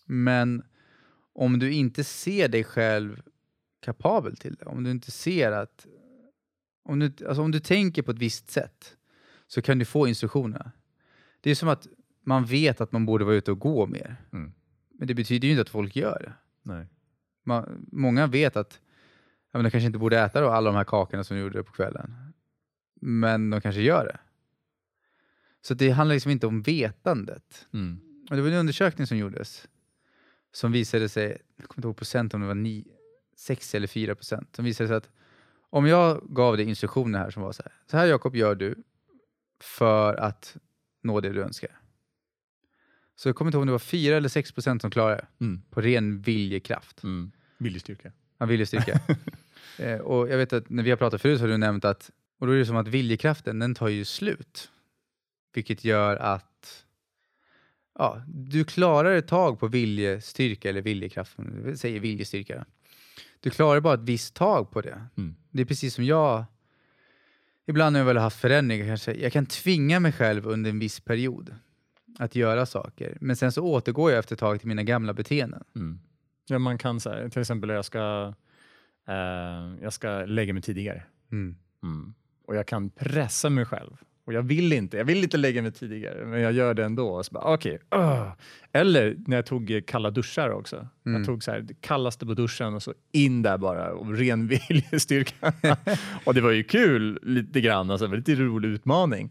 Men 0.05 0.63
om 1.33 1.59
du 1.59 1.73
inte 1.73 2.05
ser 2.05 2.49
dig 2.49 2.65
själv 2.65 3.23
kapabel 3.81 4.37
till 4.37 4.55
det, 4.55 4.65
om 4.65 4.85
du 4.85 4.91
inte 4.91 5.11
ser 5.11 5.53
att... 5.53 5.87
Om 6.85 6.99
du, 6.99 7.13
alltså 7.29 7.43
om 7.43 7.51
du 7.51 7.61
tänker 7.61 8.03
på 8.03 8.11
ett 8.11 8.19
visst 8.19 8.51
sätt 8.51 8.97
så 9.47 9.63
kan 9.63 9.79
du 9.79 9.85
få 9.85 10.09
instruktionerna. 10.09 10.73
Det 11.41 11.51
är 11.51 11.55
som 11.55 11.69
att 11.69 11.87
man 12.25 12.45
vet 12.45 12.81
att 12.81 12.93
man 12.93 13.07
borde 13.07 13.25
vara 13.25 13.35
ute 13.35 13.51
och 13.51 13.59
gå 13.59 13.87
mer. 13.87 14.17
Mm. 14.33 14.53
Men 14.91 15.09
det 15.09 15.15
betyder 15.15 15.49
ju 15.49 15.53
inte 15.53 15.63
att 15.63 15.69
folk 15.69 15.97
gör 15.97 16.23
det. 16.23 16.33
Nej. 16.63 16.87
Man, 17.43 17.87
många 17.93 18.27
vet 18.27 18.57
att 18.57 18.81
ja, 19.53 19.59
men 19.59 19.65
de 19.65 19.71
kanske 19.71 19.87
inte 19.87 19.99
borde 19.99 20.21
äta 20.21 20.41
då 20.41 20.49
alla 20.49 20.71
de 20.71 20.77
här 20.77 20.85
kakorna 20.85 21.25
som 21.25 21.37
de 21.37 21.43
gjorde 21.43 21.65
på 21.65 21.73
kvällen. 21.73 22.33
Men 23.01 23.51
de 23.51 23.61
kanske 23.61 23.81
gör 23.81 24.05
det. 24.05 24.19
Så 25.63 25.75
det 25.75 25.91
handlar 25.91 26.15
liksom 26.15 26.33
inte 26.33 26.47
om 26.47 26.63
vetandet. 26.63 27.67
Mm. 27.73 28.01
Och 28.31 28.37
det 28.37 28.43
var 28.43 28.49
en 28.49 28.55
undersökning 28.55 29.07
som 29.07 29.17
gjordes 29.17 29.69
som 30.53 30.73
visade 30.73 31.09
sig, 31.09 31.43
jag 31.57 31.69
kommer 31.69 31.79
inte 31.79 31.89
ihåg 31.89 31.97
procent 31.97 32.35
om 32.35 32.41
det 32.41 32.47
var 32.47 32.55
9, 32.55 32.85
6 33.37 33.75
eller 33.75 33.87
4 33.87 34.15
procent, 34.15 34.57
som 34.57 34.65
visade 34.65 34.89
sig 34.89 34.97
att 34.97 35.11
om 35.71 35.87
jag 35.87 36.23
gav 36.29 36.57
dig 36.57 36.69
instruktioner 36.69 37.19
här 37.19 37.31
som 37.31 37.43
var 37.43 37.53
så 37.53 37.63
här, 37.63 37.73
så 37.91 37.97
här 37.97 38.07
Jakob 38.07 38.37
gör 38.37 38.55
du 38.55 38.83
för 39.61 40.15
att 40.15 40.57
nå 41.03 41.21
det 41.21 41.33
du 41.33 41.43
önskar. 41.43 41.81
Så 43.23 43.29
jag 43.29 43.37
kommer 43.37 43.49
inte 43.49 43.57
ihåg 43.57 43.63
om 43.63 43.67
det 43.67 43.73
var 43.73 43.79
4 43.79 44.17
eller 44.17 44.29
6 44.29 44.53
procent 44.53 44.83
som 44.83 44.91
klarade 44.91 45.17
det 45.17 45.45
Mm. 45.45 45.63
på 45.71 45.81
ren 45.81 46.21
viljekraft. 46.23 47.03
Mm. 47.03 47.33
Viljestyrka. 47.59 48.13
Ja, 48.39 48.47
viljestyrka. 48.47 49.01
eh, 49.79 49.99
och 49.99 50.29
jag 50.29 50.37
vet 50.37 50.53
att 50.53 50.71
när 50.71 50.83
vi 50.83 50.91
har 50.91 50.97
pratat 50.97 51.23
förut 51.23 51.39
så 51.39 51.45
har 51.45 51.49
du 51.49 51.57
nämnt 51.57 51.85
att, 51.85 52.11
och 52.39 52.47
då 52.47 52.53
är 52.53 52.59
det 52.59 52.67
som 52.67 52.77
att 52.77 52.89
viljekraften 52.89 53.59
den 53.59 53.75
tar 53.75 53.89
ju 53.89 54.05
slut. 54.05 54.71
Vilket 55.55 55.85
gör 55.85 56.17
att 56.17 56.85
ja, 57.99 58.23
du 58.29 58.65
klarar 58.65 59.17
ett 59.17 59.29
tag 59.29 59.61
på 59.61 59.69
viljestyrka 59.69 60.69
eller 60.69 60.83
viljekraft, 60.83 61.39
om 61.39 61.65
du 61.65 61.77
säger 61.77 62.01
viljestyrka. 62.01 62.65
Du 63.41 63.51
klarar 63.51 63.81
bara 63.81 63.95
ett 63.95 64.01
visst 64.01 64.35
tag 64.35 64.71
på 64.71 64.81
det. 64.81 65.07
Mm. 65.17 65.35
Det 65.51 65.63
är 65.63 65.67
precis 65.67 65.95
som 65.95 66.05
jag, 66.05 66.45
ibland 67.67 67.93
när 67.93 68.01
jag 68.01 68.07
väl 68.07 68.17
har 68.17 68.25
haft 68.25 68.41
förändringar 68.41 68.87
kanske, 68.87 69.15
jag 69.15 69.33
kan 69.33 69.47
tvinga 69.47 70.01
mig 70.01 70.13
själv 70.13 70.47
under 70.47 70.71
en 70.71 70.79
viss 70.79 71.01
period 71.01 71.55
att 72.19 72.37
göra 72.37 72.67
saker. 72.67 73.19
Men 73.21 73.37
sen 73.37 73.53
så 73.53 73.63
återgår 73.63 74.11
jag 74.11 74.19
efter 74.19 74.35
ett 74.35 74.41
tag 74.41 74.59
till 74.59 74.69
mina 74.69 74.83
gamla 74.83 75.13
beteenden. 75.13 75.65
Mm. 75.77 76.01
Ja, 76.49 76.59
man 76.59 76.79
kan 76.79 77.01
så 77.01 77.11
här, 77.11 77.29
till 77.29 77.41
exempel 77.41 77.71
jag 77.71 77.85
ska, 77.85 78.35
eh, 79.09 79.83
jag 79.83 79.93
ska 79.93 80.25
lägga 80.25 80.53
mig 80.53 80.63
tidigare. 80.63 81.03
Mm. 81.33 81.57
Mm. 81.83 82.15
Och 82.47 82.57
jag 82.57 82.67
kan 82.67 82.91
pressa 82.91 83.51
mig 83.51 83.65
själv. 83.65 83.97
Och 84.25 84.33
jag 84.33 84.43
vill 84.43 84.73
inte, 84.73 84.97
jag 84.97 85.05
vill 85.05 85.23
inte 85.23 85.37
lägga 85.37 85.63
mig 85.63 85.73
tidigare, 85.73 86.27
men 86.27 86.41
jag 86.41 86.53
gör 86.53 86.75
det 86.75 86.85
ändå. 86.85 87.23
Så 87.23 87.33
bara, 87.33 87.55
okej, 87.55 87.79
öh. 87.91 88.33
Eller 88.73 89.17
när 89.27 89.37
jag 89.37 89.47
tog 89.47 89.71
eh, 89.71 89.81
kalla 89.81 90.11
duschar 90.11 90.51
också. 90.51 90.89
Mm. 91.07 91.21
Jag 91.21 91.27
tog 91.27 91.43
så 91.43 91.51
här, 91.51 91.61
det 91.61 91.75
kallaste 91.81 92.27
på 92.27 92.35
duschen 92.35 92.75
och 92.75 92.83
så 92.83 92.95
in 93.13 93.43
där 93.43 93.59
bara 93.59 93.93
och 93.93 94.17
ren 94.17 94.47
viljestyrka. 94.69 95.53
och 96.25 96.35
det 96.35 96.41
var 96.41 96.51
ju 96.51 96.65
kul 96.65 97.19
lite 97.23 97.61
grann, 97.61 97.91
alltså, 97.91 98.07
lite 98.07 98.35
rolig 98.35 98.69
utmaning. 98.69 99.31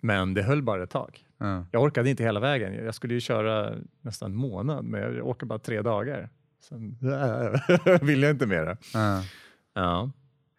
Men 0.00 0.34
det 0.34 0.42
höll 0.42 0.62
bara 0.62 0.82
ett 0.82 0.90
tag. 0.90 1.24
Ja. 1.38 1.66
Jag 1.72 1.82
orkade 1.82 2.10
inte 2.10 2.22
hela 2.22 2.40
vägen. 2.40 2.74
Jag 2.84 2.94
skulle 2.94 3.14
ju 3.14 3.20
köra 3.20 3.74
nästan 4.00 4.30
en 4.30 4.36
månad, 4.36 4.84
men 4.84 5.00
jag 5.00 5.26
åker 5.26 5.46
bara 5.46 5.58
tre 5.58 5.82
dagar. 5.82 6.30
Sen 6.60 6.98
vill 8.06 8.22
jag 8.22 8.30
inte 8.30 8.46
mera. 8.46 8.76
Ja. 8.94 9.22
Ja. 9.74 10.10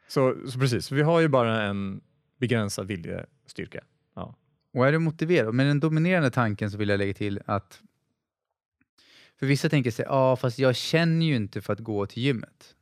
Så, 0.07 0.35
så 0.47 0.59
precis, 0.59 0.91
vi 0.91 1.01
har 1.01 1.19
ju 1.19 1.27
bara 1.27 1.63
en 1.63 2.01
begränsad 2.37 2.87
viljestyrka. 2.87 3.83
Ja. 4.15 4.35
Och 4.73 4.87
är 4.87 4.91
du 4.91 4.99
motiverad? 4.99 5.53
Med 5.53 5.65
den 5.65 5.79
dominerande 5.79 6.31
tanken 6.31 6.71
så 6.71 6.77
vill 6.77 6.89
jag 6.89 6.97
lägga 6.97 7.13
till 7.13 7.39
att 7.45 7.81
för 9.39 9.45
vissa 9.45 9.69
tänker 9.69 9.91
sig, 9.91 10.05
ja 10.09 10.35
fast 10.35 10.59
jag 10.59 10.75
känner 10.75 11.25
ju 11.25 11.35
inte 11.35 11.61
för 11.61 11.73
att 11.73 11.79
gå 11.79 12.05
till 12.05 12.23
gymmet. 12.23 12.75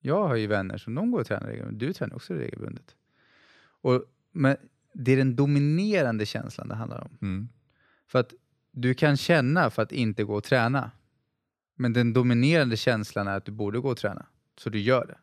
Jag 0.00 0.28
har 0.28 0.36
ju 0.36 0.46
vänner 0.46 0.78
som 0.78 0.94
de 0.94 1.10
går 1.10 1.20
och 1.20 1.26
tränar 1.26 1.46
regelbundet. 1.46 1.80
Du 1.80 1.92
tränar 1.92 2.16
också 2.16 2.34
regelbundet. 2.34 2.96
Och, 3.60 4.04
men 4.32 4.56
det 5.00 5.12
är 5.12 5.16
den 5.16 5.36
dominerande 5.36 6.26
känslan 6.26 6.68
det 6.68 6.74
handlar 6.74 7.00
om. 7.04 7.18
Mm. 7.22 7.48
För 8.06 8.18
att 8.18 8.32
du 8.72 8.94
kan 8.94 9.16
känna 9.16 9.70
för 9.70 9.82
att 9.82 9.92
inte 9.92 10.24
gå 10.24 10.34
och 10.36 10.44
träna. 10.44 10.90
Men 11.76 11.92
den 11.92 12.12
dominerande 12.12 12.76
känslan 12.76 13.28
är 13.28 13.36
att 13.36 13.44
du 13.44 13.52
borde 13.52 13.78
gå 13.80 13.88
och 13.90 13.96
träna. 13.96 14.26
Så 14.58 14.70
du 14.70 14.78
gör 14.80 15.06
det. 15.06 15.18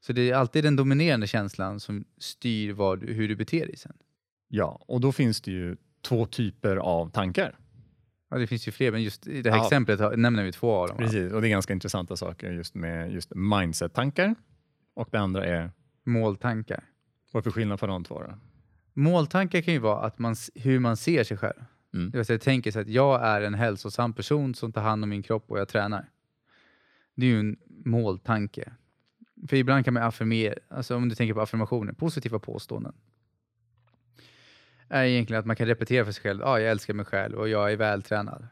Så 0.00 0.12
det 0.12 0.30
är 0.30 0.34
alltid 0.34 0.64
den 0.64 0.76
dominerande 0.76 1.26
känslan 1.26 1.80
som 1.80 2.04
styr 2.18 2.72
vad 2.72 3.04
hur 3.04 3.28
du 3.28 3.36
beter 3.36 3.66
dig 3.66 3.76
sen. 3.76 3.96
ja, 4.48 4.84
och 4.88 5.00
då 5.00 5.12
finns 5.12 5.40
det 5.40 5.50
ju 5.50 5.76
två 6.02 6.26
typer 6.26 6.76
av 6.76 7.10
tankar. 7.10 7.58
Ja, 8.30 8.38
det 8.38 8.46
finns 8.46 8.68
ju 8.68 8.72
fler, 8.72 8.92
men 8.92 9.02
just 9.02 9.26
i 9.26 9.42
det 9.42 9.50
här 9.50 9.58
Ja. 9.58 9.64
exemplet 9.64 10.18
nämner 10.18 10.44
vi 10.44 10.52
två 10.52 10.72
av 10.74 10.88
dem. 10.88 10.96
Precis, 10.96 11.32
och 11.32 11.40
det 11.40 11.48
är 11.48 11.50
ganska 11.50 11.72
intressanta 11.72 12.16
saker 12.16 12.52
just 12.52 12.74
med 12.74 13.12
just 13.12 13.32
mindset-tankar. 13.34 14.34
Och 14.94 15.08
det 15.12 15.18
andra 15.18 15.44
är, 15.44 15.70
Måltankar. 16.04 16.84
Vad 17.36 17.40
är 17.40 17.50
för 17.50 17.50
skillnad 17.50 17.80
på 17.80 17.86
de 17.86 18.04
två? 18.04 18.22
Då? 18.22 18.34
Måltankar 18.92 19.60
kan 19.60 19.74
ju 19.74 19.80
vara 19.80 20.06
att 20.06 20.18
man, 20.18 20.36
hur 20.54 20.78
man 20.78 20.96
ser 20.96 21.24
sig 21.24 21.36
själv. 21.36 21.64
Mm. 21.94 22.10
Det 22.10 22.18
vill 22.18 22.24
säga, 22.24 22.34
jag 22.34 22.42
tänker 22.42 22.70
så 22.70 22.80
att 22.80 22.88
jag 22.88 23.22
är 23.22 23.42
en 23.42 23.54
hälsosam 23.54 24.12
person 24.12 24.54
som 24.54 24.72
tar 24.72 24.82
hand 24.82 25.02
om 25.02 25.10
min 25.10 25.22
kropp 25.22 25.44
och 25.50 25.58
jag 25.58 25.68
tränar. 25.68 26.10
Det 27.14 27.26
är 27.26 27.30
ju 27.30 27.40
en 27.40 27.56
måltanke. 27.84 28.72
För 29.48 29.56
ibland 29.56 29.84
kan 29.84 29.94
man 29.94 30.02
affirmera, 30.02 30.54
alltså 30.68 30.96
om 30.96 31.08
du 31.08 31.14
tänker 31.14 31.34
på 31.34 31.40
affirmationer, 31.40 31.92
positiva 31.92 32.38
påståenden. 32.38 32.92
Är 34.88 35.04
egentligen 35.04 35.40
att 35.40 35.46
man 35.46 35.56
kan 35.56 35.66
repetera 35.66 36.04
för 36.04 36.12
sig 36.12 36.22
själv, 36.22 36.40
ja, 36.40 36.60
jag 36.60 36.70
älskar 36.70 36.94
mig 36.94 37.06
själv 37.06 37.38
och 37.38 37.48
jag 37.48 37.72
är 37.72 37.76
vältränad. 37.76 38.46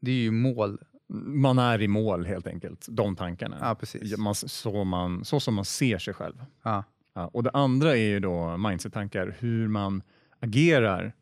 Det 0.00 0.10
är 0.10 0.14
ju 0.14 0.30
mål. 0.30 0.78
Man 1.08 1.58
är 1.58 1.82
i 1.82 1.88
mål 1.88 2.26
helt 2.26 2.46
enkelt, 2.46 2.86
de 2.90 3.16
tankarna. 3.16 3.56
Ja, 3.60 3.74
precis. 3.74 4.18
Man, 4.18 4.34
så, 4.34 4.84
man, 4.84 5.24
så 5.24 5.40
som 5.40 5.54
man 5.54 5.64
ser 5.64 5.98
sig 5.98 6.14
själv. 6.14 6.44
Ja. 6.62 6.84
Ja, 7.16 7.26
och 7.32 7.42
det 7.42 7.50
andra 7.50 7.90
är 7.96 8.08
ju 8.08 8.20
då 8.20 8.56
mindset-tankar, 8.56 9.36
hur 9.38 9.68
man 9.68 10.02
agerar 10.40 11.12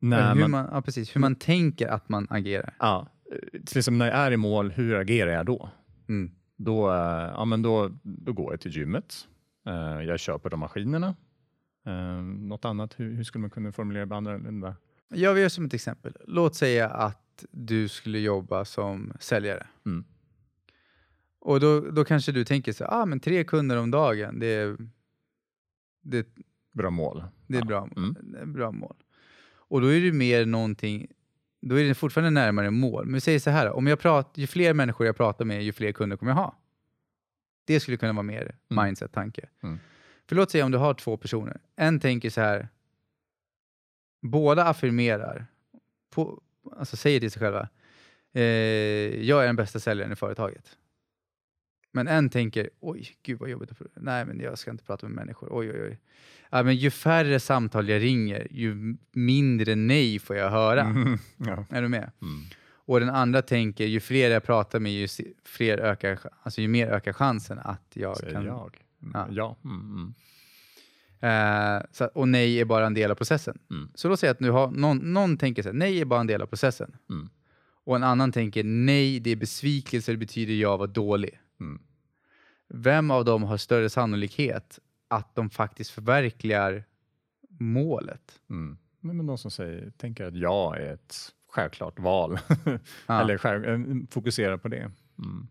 när 0.00 0.34
hur 0.34 0.40
man, 0.40 0.50
man, 0.50 0.68
ja, 0.72 0.82
precis. 0.82 1.16
Hur 1.16 1.20
man 1.20 1.34
tänker 1.34 1.88
att 1.88 2.08
man 2.08 2.26
agerar. 2.30 2.74
ja, 2.78 3.06
till 3.66 3.78
exempel 3.78 3.98
när 3.98 4.06
jag 4.06 4.16
är 4.16 4.30
i 4.30 4.36
mål, 4.36 4.70
hur 4.70 4.94
agerar 4.94 5.30
jag 5.32 5.46
då? 5.46 5.70
Mm. 6.08 6.30
Då, 6.56 6.90
eh, 6.90 6.96
ja, 7.34 7.44
men 7.44 7.62
då, 7.62 7.90
då 8.02 8.32
går 8.32 8.52
jag 8.52 8.60
till 8.60 8.76
gymmet. 8.76 9.14
Eh, 9.66 10.02
Jag 10.02 10.18
köper 10.20 10.50
de 10.50 10.60
maskinerna. 10.60 11.14
Eh, 11.86 12.22
Något 12.22 12.64
annat, 12.64 12.94
hur, 13.00 13.14
hur 13.16 13.24
skulle 13.24 13.40
man 13.42 13.50
kunna 13.50 13.72
formulera 13.72 14.06
det 14.06 14.16
annorlunda? 14.16 14.76
Jag 15.08 15.38
gör 15.38 15.48
som 15.48 15.64
ett 15.64 15.74
exempel. 15.74 16.16
Låt 16.26 16.54
säga 16.54 16.88
att 16.88 17.44
du 17.50 17.88
skulle 17.88 18.18
jobba 18.18 18.64
som 18.64 19.12
säljare. 19.20 19.66
Mm. 19.86 20.04
Och 21.40 21.60
då, 21.60 21.80
då 21.80 22.04
kanske 22.04 22.32
du 22.32 22.44
tänker 22.44 22.72
så 22.72 22.84
ah, 22.84 23.06
men 23.06 23.20
tre 23.20 23.44
kunder 23.44 23.76
om 23.76 23.90
dagen, 23.90 24.38
det 24.38 24.46
är, 24.46 24.76
det, 26.02 26.26
Bra 26.72 26.90
mål. 26.90 27.24
det 27.46 27.56
är 27.56 27.60
Ja. 27.60 27.66
bra, 27.66 27.88
Mm. 27.96 28.16
det 28.22 28.38
är 28.38 28.46
bra 28.46 28.70
mål. 28.72 28.96
Och 29.50 29.80
då 29.80 29.86
är 29.92 30.00
det 30.00 30.12
mer 30.12 30.46
någonting, 30.46 31.06
då 31.60 31.80
är 31.80 31.84
det 31.84 31.94
fortfarande 31.94 32.30
närmare 32.30 32.70
mål. 32.70 33.04
Men 33.04 33.14
vi 33.14 33.20
säger 33.20 33.38
så 33.38 33.50
här, 33.50 33.70
om 33.70 33.86
jag 33.86 33.98
pratar, 34.00 34.40
ju 34.40 34.46
fler 34.46 34.74
människor 34.74 35.06
jag 35.06 35.16
pratar 35.16 35.44
med, 35.44 35.62
ju 35.64 35.72
fler 35.72 35.92
kunder 35.92 36.16
kommer 36.16 36.32
jag 36.32 36.36
ha. 36.36 36.56
Det 37.64 37.80
skulle 37.80 37.96
kunna 37.96 38.12
vara 38.12 38.22
mer 38.22 38.56
Mm. 38.70 38.84
mindset-tanke. 38.84 39.48
Mm. 39.62 39.78
För 40.28 40.36
låt 40.36 40.50
säga 40.50 40.64
om 40.64 40.70
du 40.70 40.78
har 40.78 40.94
två 40.94 41.16
personer. 41.16 41.60
En 41.76 42.00
tänker 42.00 42.30
så 42.30 42.40
här, 42.40 42.68
båda 44.22 44.64
affirmerar, 44.64 45.46
på, 46.10 46.42
alltså 46.76 46.96
säger 46.96 47.20
till 47.20 47.30
sig 47.30 47.40
själva, 47.40 47.68
eh, 48.32 48.42
jag 49.22 49.42
är 49.42 49.46
den 49.46 49.56
bästa 49.56 49.80
säljaren 49.80 50.12
i 50.12 50.16
företaget. 50.16 50.76
Men 51.92 52.08
en 52.08 52.30
tänker, 52.30 52.70
oj, 52.80 53.16
gud 53.22 53.38
vad 53.38 53.50
jobbigt. 53.50 53.70
Nej, 53.94 54.24
men 54.24 54.40
jag 54.40 54.58
ska 54.58 54.70
inte 54.70 54.84
prata 54.84 55.06
med 55.06 55.16
människor. 55.16 55.48
Oj, 55.50 55.70
oj, 55.70 55.82
oj. 55.82 56.00
Ja, 56.50 56.62
men 56.62 56.76
ju 56.76 56.90
färre 56.90 57.40
samtal 57.40 57.88
jag 57.88 58.02
ringer, 58.02 58.46
ju 58.50 58.96
mindre 59.12 59.74
nej 59.74 60.18
får 60.18 60.36
jag 60.36 60.50
höra. 60.50 60.80
Mm. 60.82 61.18
Ja. 61.36 61.64
Är 61.70 61.82
du 61.82 61.88
med? 61.88 62.10
Mm. 62.22 62.42
Och 62.70 63.00
den 63.00 63.10
andra 63.10 63.42
tänker, 63.42 63.84
ju 63.86 64.00
fler 64.00 64.30
jag 64.30 64.44
pratar 64.44 64.80
med, 64.80 64.92
ju, 64.92 65.08
fler 65.44 65.78
ökar, 65.78 66.18
alltså 66.42 66.60
ju 66.60 66.68
mer 66.68 66.86
ökar 66.86 67.12
chansen 67.12 67.58
att 67.58 67.90
jag 67.94 68.16
Säger 68.16 68.32
kan... 68.32 68.44
jag. 68.44 68.76
Mm, 69.02 69.12
Ja. 69.14 69.26
Ja. 69.30 69.56
Mm. 69.64 70.14
Eh, 71.20 71.82
så, 71.92 72.04
och 72.06 72.28
nej 72.28 72.60
är 72.60 72.64
bara 72.64 72.86
en 72.86 72.94
del 72.94 73.10
av 73.10 73.14
processen. 73.14 73.58
Mm. 73.70 73.88
Så 73.94 74.16
säger 74.16 74.28
jag 74.28 74.34
att 74.34 74.40
nu 74.40 74.50
har, 74.50 74.70
någon, 74.70 74.98
någon 75.12 75.36
tänker 75.36 75.62
så 75.62 75.68
här, 75.68 75.74
nej 75.74 76.00
är 76.00 76.04
bara 76.04 76.20
en 76.20 76.26
del 76.26 76.42
av 76.42 76.46
processen. 76.46 76.96
Mm. 77.10 77.28
Och 77.84 77.96
en 77.96 78.02
annan 78.02 78.32
tänker, 78.32 78.64
nej 78.64 79.20
det 79.20 79.30
är 79.30 79.36
besvikelse, 79.36 80.12
det 80.12 80.18
betyder 80.18 80.54
jag 80.54 80.78
var 80.78 80.86
dålig. 80.86 81.40
Mm. 81.60 81.82
Vem 82.68 83.10
av 83.10 83.24
dem 83.24 83.42
har 83.42 83.56
större 83.56 83.90
sannolikhet 83.90 84.78
att 85.08 85.34
de 85.34 85.50
faktiskt 85.50 85.90
förverkligar 85.90 86.84
målet? 87.48 88.40
Mm. 88.50 88.78
Men 89.00 89.26
de 89.26 89.38
som 89.38 89.50
säger, 89.50 89.90
tänker 89.90 90.24
att 90.24 90.36
ja 90.36 90.76
är 90.76 90.94
ett 90.94 91.34
självklart 91.48 91.98
val. 91.98 92.38
Ja. 93.06 93.20
Eller 93.20 93.38
själv, 93.38 93.64
eh, 93.64 93.78
fokuserar 94.10 94.56
på 94.56 94.68
det. 94.68 94.90
Mm. 95.18 95.48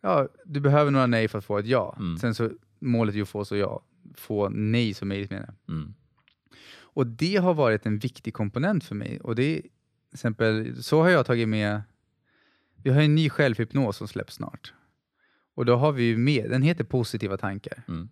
Ja, 0.00 0.28
du 0.44 0.60
behöver 0.60 0.90
några 0.90 1.06
nej 1.06 1.28
för 1.28 1.38
att 1.38 1.44
få 1.44 1.58
ett 1.58 1.66
ja. 1.66 1.96
Mm. 1.98 2.18
Sen 2.18 2.34
så 2.34 2.50
målet 2.78 3.12
är 3.12 3.16
ju 3.16 3.22
att 3.22 3.28
få 3.28 3.44
så 3.44 3.56
ja. 3.56 3.82
Få 4.14 4.48
nej 4.48 4.94
så 4.94 5.06
möjligt 5.06 5.30
menar 5.30 5.46
jag. 5.46 5.74
Mm. 5.76 5.94
Och 6.92 7.06
det 7.06 7.36
har 7.36 7.54
varit 7.54 7.86
en 7.86 7.98
viktig 7.98 8.34
komponent 8.34 8.84
för 8.84 8.94
mig. 8.94 9.20
Och 9.20 9.34
det 9.34 9.58
är, 9.58 9.62
exempel, 10.12 10.82
så 10.82 11.02
har 11.02 11.08
jag 11.08 11.26
tagit 11.26 11.48
med, 11.48 11.82
vi 12.76 12.90
har 12.90 13.02
en 13.02 13.14
ny 13.14 13.30
självhypnos 13.30 13.96
som 13.96 14.08
släpps 14.08 14.34
snart. 14.34 14.74
Och 15.54 15.64
då 15.66 15.76
har 15.76 15.92
vi 15.92 16.02
ju 16.02 16.16
med, 16.16 16.50
den 16.50 16.62
heter 16.62 16.84
positiva 16.84 17.36
tankar. 17.36 17.82
Mm. 17.88 18.08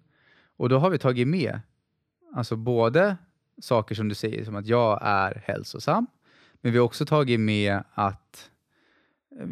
Och 0.56 0.68
då 0.68 0.78
har 0.78 0.90
vi 0.90 0.98
tagit 0.98 1.28
med, 1.28 1.60
alltså 2.34 2.56
både 2.56 3.16
saker 3.60 3.94
som 3.94 4.08
du 4.08 4.14
säger, 4.14 4.44
som 4.44 4.56
att 4.56 4.66
jag 4.66 4.98
är 5.02 5.42
hälsosam, 5.46 6.06
men 6.60 6.72
vi 6.72 6.78
har 6.78 6.84
också 6.84 7.06
tagit 7.06 7.40
med 7.40 7.82
att, 7.94 8.50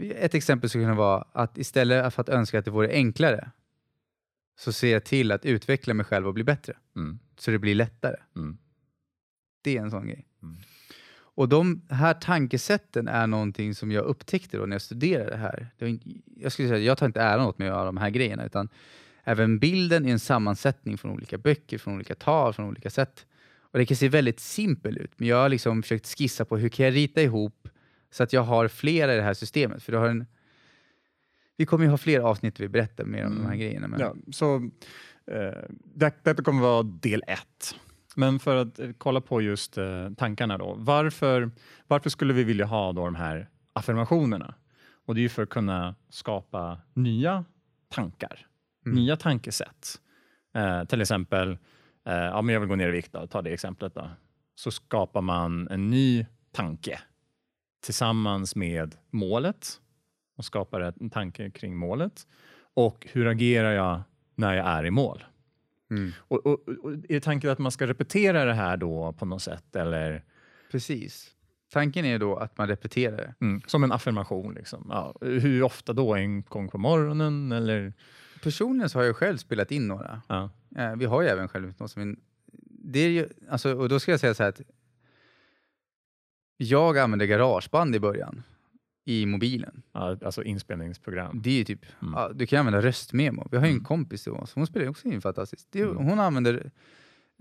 ett 0.00 0.34
exempel 0.34 0.68
skulle 0.70 0.84
kunna 0.84 0.94
vara 0.94 1.24
att 1.32 1.58
istället 1.58 2.14
för 2.14 2.20
att 2.20 2.28
önska 2.28 2.58
att 2.58 2.64
det 2.64 2.70
vore 2.70 2.88
enklare, 2.88 3.50
så 4.58 4.72
ser 4.72 4.92
jag 4.92 5.04
till 5.04 5.32
att 5.32 5.44
utveckla 5.44 5.94
mig 5.94 6.06
själv 6.06 6.26
och 6.26 6.34
bli 6.34 6.44
bättre, 6.44 6.76
Mm. 6.96 7.18
så 7.38 7.50
det 7.50 7.58
blir 7.58 7.74
lättare. 7.74 8.16
Mm. 8.36 8.58
Det 9.62 9.76
är 9.76 9.82
en 9.82 9.90
sån 9.90 10.06
grej. 10.06 10.26
Mm. 10.42 10.56
Och 11.36 11.48
de 11.48 11.82
här 11.90 12.14
tankesätten 12.14 13.08
är 13.08 13.26
någonting 13.26 13.74
som 13.74 13.92
jag 13.92 14.04
upptäckte 14.04 14.66
när 14.66 14.74
jag 14.74 14.82
studerade 14.82 15.30
det 15.30 15.36
här. 15.36 15.66
Jag 16.36 16.52
skulle 16.52 16.68
säga 16.68 16.78
att 16.78 16.84
jag 16.84 16.98
tar 16.98 17.06
inte 17.06 17.20
äran 17.20 17.46
åt 17.46 17.58
mig 17.58 17.70
av 17.70 17.86
de 17.86 17.96
här 17.96 18.10
grejerna, 18.10 18.44
utan 18.46 18.68
även 19.24 19.58
bilden 19.58 20.06
är 20.06 20.12
en 20.12 20.18
sammansättning 20.18 20.98
från 20.98 21.10
olika 21.10 21.38
böcker, 21.38 21.78
från 21.78 21.94
olika 21.94 22.14
tal, 22.14 22.52
från 22.52 22.66
olika 22.66 22.90
sätt. 22.90 23.26
Och 23.60 23.78
det 23.78 23.86
kan 23.86 23.96
se 23.96 24.08
väldigt 24.08 24.40
simpel 24.40 24.98
ut, 24.98 25.10
men 25.16 25.28
jag 25.28 25.36
har 25.36 25.48
liksom 25.48 25.82
försökt 25.82 26.06
skissa 26.18 26.44
på 26.44 26.56
hur 26.56 26.68
kan 26.68 26.84
jag 26.84 26.94
rita 26.94 27.22
ihop 27.22 27.68
så 28.10 28.22
att 28.22 28.32
jag 28.32 28.42
har 28.42 28.68
flera 28.68 29.12
i 29.14 29.16
det 29.16 29.22
här 29.22 29.34
systemet. 29.34 29.82
För 29.82 29.92
du 29.92 29.98
har 29.98 30.08
en, 30.08 30.26
vi 31.56 31.66
kommer 31.66 31.84
ju 31.84 31.90
ha 31.90 31.98
fler 31.98 32.20
avsnitt 32.20 32.56
där 32.56 32.64
vi 32.64 32.68
berättar 32.68 33.04
mer 33.04 33.26
om 33.26 33.30
de 33.34 33.40
här 33.40 33.46
Mm. 33.46 33.58
grejerna. 33.58 33.88
Men, 33.88 34.00
Ja, 34.00 34.14
så 34.32 34.56
eh, 35.26 35.62
det, 35.94 36.14
detta 36.22 36.42
kommer 36.42 36.62
vara 36.62 36.82
del 36.82 37.22
ett. 37.26 37.74
Men 38.18 38.38
för 38.38 38.56
att 38.56 38.78
eh, 38.78 38.90
kolla 38.98 39.20
på 39.20 39.40
just 39.42 39.78
eh, 39.78 40.10
tankarna 40.16 40.58
då. 40.58 40.74
Varför, 40.78 41.50
varför 41.86 42.10
skulle 42.10 42.32
vi 42.32 42.44
vilja 42.44 42.66
ha 42.66 42.92
då 42.92 43.04
de 43.04 43.14
här 43.14 43.48
affirmationerna? 43.72 44.54
Och 45.06 45.14
det 45.14 45.20
är 45.20 45.22
ju 45.22 45.28
för 45.28 45.42
att 45.42 45.48
kunna 45.48 45.94
skapa 46.08 46.78
nya 46.94 47.44
tankar, 47.88 48.46
Mm. 48.86 48.96
nya 48.98 49.16
tankesätt. 49.16 50.00
Eh, 50.56 50.84
till 50.84 51.00
exempel, 51.00 51.50
eh, 52.06 52.14
ja, 52.14 52.42
men 52.42 52.52
jag 52.52 52.60
vill 52.60 52.68
gå 52.68 52.74
ner 52.76 52.88
i 52.88 52.92
vikt, 52.92 53.12
då, 53.12 53.26
ta 53.26 53.42
det 53.42 53.50
exemplet. 53.52 53.94
Då. 53.94 54.08
Så 54.54 54.70
skapar 54.70 55.20
man 55.20 55.68
en 55.68 55.90
ny 55.90 56.26
tanke 56.52 56.98
tillsammans 57.84 58.56
med 58.56 58.94
målet 59.10 59.80
och 60.36 60.44
skapar 60.44 60.80
en 60.80 61.10
tanke 61.10 61.50
kring 61.50 61.76
målet. 61.76 62.26
Och 62.74 63.06
hur 63.12 63.26
agerar 63.26 63.72
jag 63.72 64.00
när 64.34 64.54
jag 64.54 64.66
är 64.66 64.86
i 64.86 64.90
mål? 64.90 65.24
Mm. 65.90 66.12
Och, 66.18 66.46
och, 66.46 66.68
och 66.68 66.92
är 67.08 67.20
tanken 67.20 67.50
att 67.50 67.58
man 67.58 67.72
ska 67.72 67.86
repetera 67.86 68.44
det 68.44 68.54
här 68.54 68.76
då 68.76 69.12
på 69.12 69.24
något 69.24 69.42
sätt? 69.42 69.76
Eller 69.76 70.24
Precis. 70.70 71.30
Tanken 71.72 72.04
är 72.04 72.18
då 72.18 72.36
att 72.36 72.58
man 72.58 72.68
repeterar 72.68 73.16
det. 73.16 73.34
mm, 73.40 73.62
som 73.66 73.84
en 73.84 73.92
affirmation? 73.92 74.54
Liksom. 74.54 74.86
Ja, 74.90 75.14
hur 75.20 75.62
ofta 75.62 75.92
då? 75.92 76.14
En 76.14 76.42
gång 76.42 76.68
på 76.68 76.78
morgonen? 76.78 77.52
Eller? 77.52 77.92
Personligen 78.42 78.90
har 78.94 79.02
jag 79.02 79.16
själv 79.16 79.36
spelat 79.36 79.70
in 79.70 79.88
några. 79.88 80.22
Ja. 80.28 80.50
Eh, 80.76 80.96
vi 80.96 81.04
har 81.04 81.22
ju 81.22 81.28
även 81.28 81.48
självhypnos. 81.48 81.94
Det 82.68 82.98
är 83.00 83.08
ju, 83.08 83.28
alltså, 83.50 83.74
och 83.74 83.88
då 83.88 84.00
ska 84.00 84.10
jag 84.10 84.20
säga 84.20 84.34
så 84.34 84.42
här 84.42 84.50
att 84.50 84.60
jag 86.56 86.98
använde 86.98 87.26
garageband 87.26 87.96
i 87.96 88.00
början 88.00 88.42
i 89.08 89.26
mobilen. 89.26 89.82
Ja, 89.92 90.16
alltså 90.24 90.42
inspelningsprogram. 90.44 91.40
Det 91.42 91.60
är 91.60 91.64
typ, 91.64 91.86
Mm. 92.02 92.14
ja, 92.14 92.30
du 92.34 92.46
kan 92.46 92.58
använda 92.58 92.82
röstmemo. 92.82 93.48
Vi 93.50 93.56
har 93.56 93.64
ju 93.64 93.70
en 93.70 93.74
Mm. 93.76 93.84
kompis 93.84 94.22
till 94.22 94.32
oss, 94.32 94.52
hon 94.54 94.66
spelar 94.66 94.88
också 94.88 95.08
in 95.08 95.20
fantastiskt. 95.20 95.68
Det, 95.72 95.80
Mm. 95.82 95.96
Hon 95.96 96.20
använder, 96.20 96.70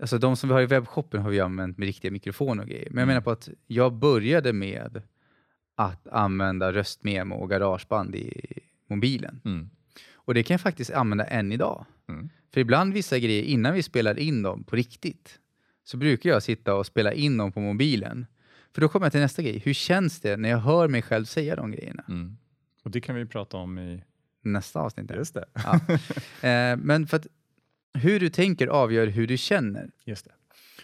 alltså 0.00 0.18
de 0.18 0.36
som 0.36 0.48
vi 0.48 0.52
har 0.54 0.62
i 0.62 0.66
webbshoppen 0.66 1.22
har 1.22 1.30
vi 1.30 1.40
använt 1.40 1.78
med 1.78 1.86
riktiga 1.86 2.10
mikrofoner 2.10 2.62
och 2.62 2.68
grejer. 2.68 2.88
Men 2.90 2.96
jag 2.96 3.02
Mm. 3.02 3.08
menar 3.08 3.20
på 3.20 3.30
att 3.30 3.48
jag 3.66 3.92
började 3.92 4.52
med 4.52 5.02
att 5.76 6.08
använda 6.08 6.72
röstmemo 6.72 7.34
och 7.34 7.50
garageband 7.50 8.14
i 8.14 8.42
mobilen. 8.90 9.40
Mm. 9.44 9.70
Och 10.14 10.34
det 10.34 10.42
kan 10.42 10.54
jag 10.54 10.60
faktiskt 10.60 10.90
använda 10.90 11.24
än 11.24 11.52
idag. 11.52 11.86
Mm. 12.08 12.28
För 12.54 12.60
ibland 12.60 12.92
vissa 12.92 13.18
grejer, 13.18 13.42
innan 13.42 13.74
vi 13.74 13.82
spelar 13.82 14.18
in 14.18 14.42
dem 14.42 14.64
på 14.64 14.76
riktigt, 14.76 15.38
så 15.84 15.96
brukar 15.96 16.30
jag 16.30 16.42
sitta 16.42 16.74
och 16.74 16.86
spela 16.86 17.12
in 17.12 17.36
dem 17.36 17.52
på 17.52 17.60
mobilen. 17.60 18.26
För 18.76 18.80
då 18.80 18.88
kommer 18.88 19.06
jag 19.06 19.12
till 19.12 19.20
nästa 19.20 19.42
grej. 19.42 19.58
Hur 19.58 19.72
känns 19.72 20.20
det 20.20 20.36
när 20.36 20.48
jag 20.48 20.58
hör 20.58 20.88
mig 20.88 21.02
själv 21.02 21.24
säga 21.24 21.56
de 21.56 21.70
grejerna? 21.70 22.04
Mm. 22.08 22.36
Och 22.82 22.90
det 22.90 23.00
kan 23.00 23.14
vi 23.14 23.26
prata 23.26 23.56
om 23.56 23.78
i... 23.78 24.02
Nästa 24.42 24.80
avsnitt. 24.80 25.10
Just 25.10 25.34
det. 25.34 25.44
Ja. 25.52 25.80
Eh, 26.48 26.76
men 26.76 27.06
för 27.06 27.16
att 27.16 27.26
hur 27.94 28.20
du 28.20 28.28
tänker 28.28 28.66
avgör 28.66 29.06
hur 29.06 29.26
du 29.26 29.36
känner. 29.36 29.90
Just 30.04 30.24
det. 30.24 30.30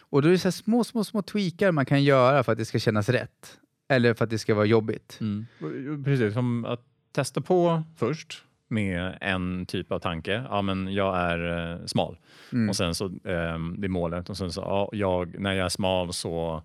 Och 0.01 0.23
då 0.23 0.29
är 0.29 0.33
det 0.33 0.39
så 0.39 0.53
små, 0.53 0.85
små, 0.85 1.05
små 1.05 1.23
tweakar 1.23 1.73
man 1.73 1.87
kan 1.87 2.05
göra 2.05 2.43
för 2.43 2.53
att 2.53 2.59
det 2.59 2.65
ska 2.65 2.79
kännas 2.79 3.09
rätt. 3.09 3.59
Eller 3.89 4.15
för 4.15 4.25
att 4.25 4.31
det 4.31 4.39
ska 4.39 4.55
vara 4.55 4.67
jobbigt. 4.67 5.19
Mm. 5.21 6.05
Precis, 6.05 6.35
som 6.35 6.65
att 6.65 6.85
testa 7.13 7.41
på 7.41 7.83
först 7.97 8.45
med 8.69 9.19
en 9.21 9.67
typ 9.67 9.93
av 9.93 9.99
tanke. 9.99 10.45
Ja, 10.51 10.63
men 10.63 10.95
jag 10.95 11.17
är 11.17 11.73
eh, 11.73 11.87
smal. 11.87 12.19
Mm. 12.53 12.69
Och 12.69 12.77
sen 12.77 12.95
så, 12.95 13.05
eh, 13.07 13.59
det 13.77 13.87
är 13.87 13.89
målet. 13.89 14.31
Och 14.31 14.37
sen 14.37 14.53
så, 14.53 14.61
ja, 14.61 14.89
jag, 14.93 15.39
när 15.39 15.53
jag 15.53 15.65
är 15.65 15.69
smal 15.69 16.13
så 16.13 16.63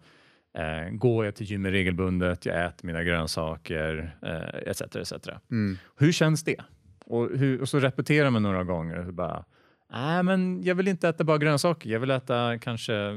eh, 0.58 0.90
går 0.92 1.26
jag 1.26 1.36
till 1.36 1.46
gymmet 1.46 1.72
regelbundet, 1.72 2.46
jag 2.46 2.66
äter 2.66 2.88
mina 2.88 3.04
grönsaker, 3.04 4.18
eh, 4.22 4.72
etc. 4.72 4.82
etc. 4.82 5.14
Mm. 5.52 5.78
Hur 5.98 6.12
känns 6.12 6.44
det? 6.44 6.62
Och, 7.06 7.30
hur, 7.38 7.62
och 7.62 7.70
så 7.70 7.80
repeterar 7.80 8.30
man 8.30 8.44
några 8.44 8.64
gånger. 8.64 9.04
Hur 9.04 9.12
bara, 9.12 9.46
Nej, 9.92 10.24
men 10.24 10.64
jag 10.64 10.76
vill 10.76 10.88
inte 10.88 11.10
äta 11.10 11.24
bara 11.24 11.38
grönsaker. 11.38 11.90
Jag 11.90 12.00
vill 12.00 12.12
äta 12.12 12.58
kanske 12.60 12.96
eh, 12.96 13.14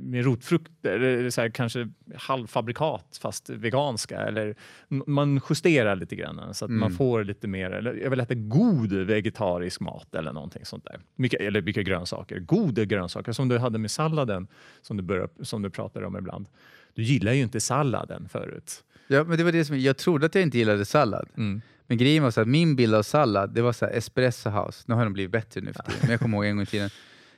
med 0.00 0.24
rotfrukter, 0.24 1.00
eller 1.00 1.30
så 1.30 1.40
här, 1.40 1.48
kanske 1.50 1.88
halvfabrikat 2.16 3.18
fast 3.22 3.50
veganska. 3.50 4.18
Eller 4.20 4.54
man 4.88 5.40
justerar 5.50 5.96
lite 5.96 6.16
grann 6.16 6.54
så 6.54 6.64
att 6.64 6.70
man 6.70 6.82
Mm. 6.86 6.96
får 6.96 7.24
lite 7.24 7.48
mer. 7.48 7.70
Eller 7.70 7.94
jag 7.94 8.10
vill 8.10 8.20
äta 8.20 8.34
god 8.34 8.92
vegetarisk 8.92 9.80
mat 9.80 10.14
eller 10.14 10.32
någonting 10.32 10.64
sånt 10.64 10.84
där. 10.84 11.00
Mycket, 11.16 11.40
eller 11.40 11.62
mycket 11.62 11.86
grönsaker. 11.86 12.38
Goda 12.38 12.84
grönsaker 12.84 13.32
som 13.32 13.48
du 13.48 13.58
hade 13.58 13.78
med 13.78 13.90
salladen 13.90 14.46
som 14.82 14.96
du, 15.06 15.28
som 15.42 15.62
du 15.62 15.70
pratar 15.70 16.02
om 16.02 16.16
ibland. 16.18 16.46
Du 16.94 17.02
gillar 17.02 17.32
ju 17.32 17.42
inte 17.42 17.60
salladen 17.60 18.28
förut. 18.28 18.84
Ja, 19.08 19.24
men 19.24 19.38
det 19.38 19.44
var 19.44 19.52
det 19.52 19.64
som, 19.64 19.80
jag 19.80 19.96
trodde 19.96 20.26
att 20.26 20.34
jag 20.34 20.42
inte 20.42 20.58
gillade 20.58 20.84
sallad. 20.84 21.28
Mm. 21.36 21.62
Men 21.86 21.98
grejen 21.98 22.22
var 22.22 22.30
så 22.30 22.40
att 22.40 22.48
min 22.48 22.76
bild 22.76 22.94
av 22.94 23.02
sallad, 23.02 23.54
det 23.54 23.62
var 23.62 23.72
så 23.72 23.84
här 23.86 23.92
espresso 23.92 24.50
house. 24.50 24.84
Nu 24.88 24.94
har 24.94 25.04
de 25.04 25.12
blivit 25.12 25.32
bättre 25.32 25.60
nu 25.60 25.72
för 25.72 25.82
tiden, 25.82 25.98
men 26.02 26.10
jag 26.10 26.20
kommer 26.20 26.36
ihåg 26.38 26.44
en 26.46 26.56
gång 26.56 26.62
i 26.62 26.66
tiden. 26.66 26.90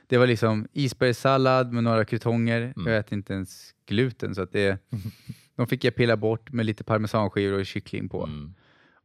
Det 0.07 0.17
var 0.17 0.27
liksom 0.27 0.67
isbergssallad 0.73 1.73
med 1.73 1.83
några 1.83 2.05
krutonger. 2.05 2.61
Mm. 2.61 2.87
Jag 2.91 2.97
äter 2.97 3.13
inte 3.17 3.33
ens 3.33 3.73
gluten, 3.85 4.35
så 4.35 4.41
att 4.41 4.51
det, 4.51 4.77
de 5.55 5.67
fick 5.67 5.83
jag 5.83 5.95
pilla 5.95 6.17
bort 6.17 6.51
med 6.51 6.65
lite 6.65 6.83
parmesanskivor 6.83 7.59
och 7.59 7.65
kyckling 7.65 8.09
på. 8.09 8.23
Mm. 8.23 8.53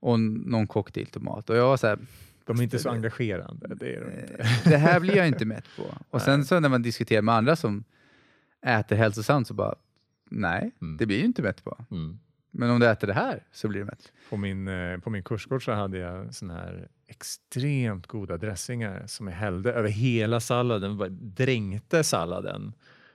Och 0.00 0.20
någon 0.20 0.66
cocktailtomat. 0.66 1.50
Och 1.50 1.56
jag 1.56 1.66
var 1.66 1.76
så 1.76 1.86
här, 1.86 1.98
De 2.46 2.58
är 2.58 2.62
inte 2.62 2.78
så 2.78 2.90
engagerande. 2.90 3.74
Det 3.74 3.94
är 3.96 4.00
de 4.00 4.20
inte. 4.20 4.34
eh, 4.34 4.70
det 4.70 4.76
här 4.76 5.00
blir 5.00 5.16
jag 5.16 5.28
inte 5.28 5.44
mätt 5.44 5.64
på. 5.76 5.82
Och 6.10 6.22
sen 6.22 6.44
så 6.44 6.60
när 6.60 6.68
man 6.68 6.82
diskuterar 6.82 7.22
med 7.22 7.34
andra 7.34 7.56
som 7.56 7.84
äter 8.66 8.96
hälsosamt 8.96 9.46
så 9.48 9.54
bara, 9.54 9.74
nej, 10.30 10.72
Mm. 10.82 10.96
det 10.96 11.06
blir 11.06 11.18
ju 11.18 11.24
inte 11.24 11.42
mätt 11.42 11.64
på. 11.64 11.84
Mm. 11.90 12.18
Men 12.54 12.70
om 12.70 12.80
du 12.80 12.86
äter 12.86 13.06
det 13.06 13.12
här 13.14 13.42
så 13.52 13.68
blir 13.68 13.80
det 13.80 13.84
mätt. 13.86 14.12
På 14.30 14.36
min, 14.36 14.68
eh, 14.68 14.98
på 14.98 15.10
min 15.10 15.22
kursgård 15.22 15.64
så 15.64 15.72
hade 15.72 15.98
jag 15.98 16.34
såna 16.34 16.54
här 16.54 16.88
extremt 17.08 18.06
goda 18.06 18.36
dressingar 18.36 19.02
som 19.06 19.26
jag 19.28 19.34
hällde 19.34 19.72
över 19.72 19.88
hela 19.88 20.40
salladen, 20.40 20.96
bara 20.96 21.08
dränkte 21.08 22.04
salladen. 22.04 22.72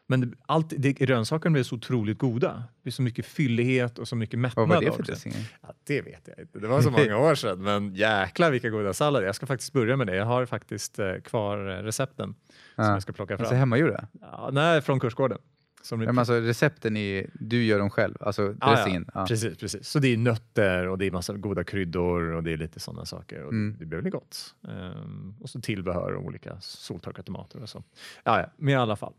Men 0.10 0.36
allt, 0.46 0.74
det, 0.78 0.94
grönsakerna 0.94 1.54
blev 1.54 1.64
så 1.64 1.76
otroligt 1.76 2.18
goda. 2.18 2.54
Det 2.76 2.84
blev 2.84 2.92
så 2.92 3.02
mycket 3.02 3.26
fyllighet 3.26 4.00
och 4.00 4.08
så 4.08 4.16
mycket 4.16 4.40
mättnad. 4.40 4.68
Vad 4.70 4.78
var 4.78 4.86
det 4.86 4.92
för 4.96 5.04
dressingar? 5.04 5.40
Ja, 5.62 5.74
det 5.84 6.02
vet 6.02 6.28
jag 6.28 6.40
inte. 6.40 6.60
Det 6.60 6.68
var 6.68 6.82
så 6.82 6.92
många 6.92 7.18
år 7.18 7.36
sedan. 7.36 7.64
Men 7.64 7.96
jäklar 7.96 8.52
vilka 8.52 8.70
goda 8.70 8.94
sallader. 8.94 9.26
Jag 9.26 9.36
ska 9.36 9.46
faktiskt 9.46 9.74
börja 9.74 9.96
med 9.98 10.08
det. 10.08 10.16
Jag 10.16 10.26
har 10.26 10.46
faktiskt 10.46 11.00
eh, 11.00 11.14
kvar 11.24 11.70
eh, 11.70 11.84
recepten 11.84 12.36
som 12.76 12.84
Ja. 12.86 12.92
jag 12.94 13.02
ska 13.02 13.14
plocka 13.14 13.38
fram. 13.38 13.44
Alltså 13.46 13.56
hemmagjorda? 13.56 14.08
Ja, 14.22 14.50
nej, 14.54 14.82
från 14.82 15.00
kursgården. 15.00 15.38
Som 15.82 16.00
Men 16.00 16.20
alltså, 16.20 16.34
recepten 16.34 16.98
är 16.98 17.30
du 17.34 17.64
gör 17.64 17.80
dem 17.80 17.90
själv, 17.90 18.16
alltså 18.20 18.56
ja. 18.62 18.70
dressingen. 18.70 19.10
Ja. 19.14 19.26
Precis, 19.26 19.58
precis. 19.58 19.88
Så 19.88 20.00
det 20.00 20.08
är 20.08 20.18
nötter 20.18 20.88
och 20.88 20.98
det 20.98 21.06
är 21.06 21.12
massa 21.12 21.34
goda 21.34 21.64
kryddor 21.64 22.22
och 22.32 22.44
det 22.44 22.52
är 22.54 22.58
lite 22.58 22.80
sådana 22.80 23.06
saker. 23.06 23.44
Och 23.44 23.52
Mm. 23.54 23.76
Det 23.80 23.86
blir 23.86 23.98
väldigt 23.98 24.14
gott. 24.14 24.56
Ehm, 24.68 25.36
och 25.42 25.50
så 25.50 25.62
tillbehör 25.62 26.12
och 26.14 26.24
olika 26.26 26.62
soltorkade 26.62 27.26
tomater 27.26 27.62
och 27.62 27.70
så. 27.70 27.84
Ja, 28.24 28.40
ja, 28.40 28.52
men 28.58 28.74
i 28.74 28.76
alla 28.78 28.96
fall. 28.96 29.14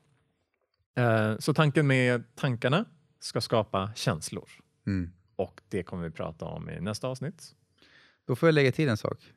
Eh, 0.97 1.38
så 1.38 1.55
tanken 1.55 1.87
med 1.87 2.35
tankarna 2.35 2.85
ska 3.21 3.40
skapa 3.40 3.90
känslor 3.94 4.49
Mm. 4.87 5.11
och 5.37 5.61
det 5.68 5.83
kommer 5.83 6.05
vi 6.05 6.11
prata 6.11 6.44
om 6.44 6.71
i 6.71 6.81
nästa 6.81 7.09
avsnitt. 7.09 7.55
Då 8.27 8.37
får 8.37 8.47
jag 8.49 8.55
lägga 8.55 8.73
till 8.73 8.88
en 8.88 8.97
sak. 8.97 9.33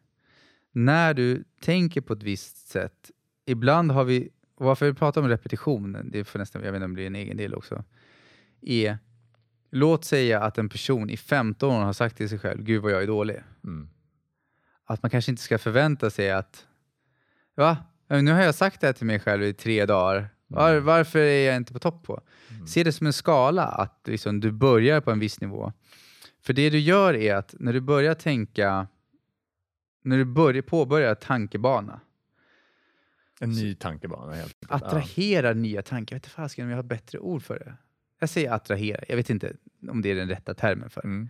När 0.71 1.13
du 1.13 1.43
tänker 1.61 2.01
på 2.01 2.13
ett 2.13 2.23
visst 2.23 2.57
sätt, 2.69 3.11
ibland 3.45 3.91
har 3.91 4.03
vi, 4.03 4.29
och 4.61 4.67
varför 4.67 4.85
vi 4.85 4.93
pratar 4.93 5.21
om 5.21 5.27
repetition, 5.27 5.97
det 6.11 6.23
får 6.23 6.39
nästan, 6.39 6.63
jag 6.63 6.71
vet 6.71 6.77
inte 6.77 6.85
om 6.85 6.91
det 6.91 6.95
blir 6.95 7.07
en 7.07 7.15
egen 7.15 7.37
del 7.37 7.53
också, 7.53 7.83
är, 8.61 8.97
låt 9.71 10.05
säga 10.05 10.41
att 10.41 10.57
en 10.57 10.69
person 10.69 11.09
i 11.09 11.17
15 11.17 11.71
år 11.71 11.79
har 11.79 11.93
sagt 11.93 12.17
till 12.17 12.29
sig 12.29 12.39
själv, 12.39 12.63
gud 12.63 12.81
vad 12.81 12.91
jag 12.91 13.03
är 13.03 13.07
dålig. 13.07 13.43
Mm. 13.63 13.89
Att 14.85 15.03
man 15.03 15.09
kanske 15.09 15.31
inte 15.31 15.43
ska 15.43 15.57
förvänta 15.57 16.09
sig 16.09 16.31
att, 16.31 16.65
va? 17.55 17.77
Nu 18.07 18.31
har 18.31 18.41
jag 18.41 18.55
sagt 18.55 18.81
det 18.81 18.87
här 18.87 18.93
till 18.93 19.05
mig 19.05 19.19
själv 19.19 19.43
i 19.43 19.53
tre 19.53 19.85
dagar, 19.85 20.29
Var, 20.47 20.79
varför 20.79 21.19
är 21.19 21.47
jag 21.47 21.55
inte 21.55 21.73
på 21.73 21.79
topp 21.79 22.03
på? 22.03 22.21
Se 22.67 22.83
det 22.83 22.91
som 22.91 23.07
en 23.07 23.13
skala, 23.13 23.63
att 23.63 24.01
liksom, 24.05 24.39
du 24.39 24.51
börjar 24.51 25.01
på 25.01 25.11
en 25.11 25.19
viss 25.19 25.41
nivå. 25.41 25.73
För 26.41 26.53
det 26.53 26.69
du 26.69 26.79
gör 26.79 27.13
är 27.13 27.35
att 27.35 27.55
när 27.59 27.73
du 27.73 27.81
börjar 27.81 28.13
tänka, 28.13 28.87
när 30.03 30.17
du 30.17 30.25
börjar 30.25 30.61
påbörja 30.61 31.15
tankebana, 31.15 31.99
En 33.43 33.49
ny 33.49 33.75
tankebana 33.75 34.33
helt 34.33 34.57
attrahera 34.69 35.53
nya 35.53 35.81
tankar. 35.81 36.15
Jag 36.15 36.17
vet 36.19 36.25
inte 36.25 36.35
fasiken 36.35 36.65
om 36.65 36.69
jag 36.69 36.77
har 36.77 36.83
bättre 36.83 37.19
ord 37.19 37.43
för 37.43 37.59
det. 37.59 37.73
Jag 38.19 38.29
säger 38.29 38.51
attrahera, 38.51 39.03
jag 39.07 39.15
vet 39.15 39.29
inte 39.29 39.53
om 39.89 40.01
det 40.01 40.11
är 40.11 40.15
den 40.15 40.29
rätta 40.29 40.53
termen 40.53 40.89
för 40.89 41.01
Ja. 41.03 41.09
det. 41.09 41.13
Mm. 41.15 41.29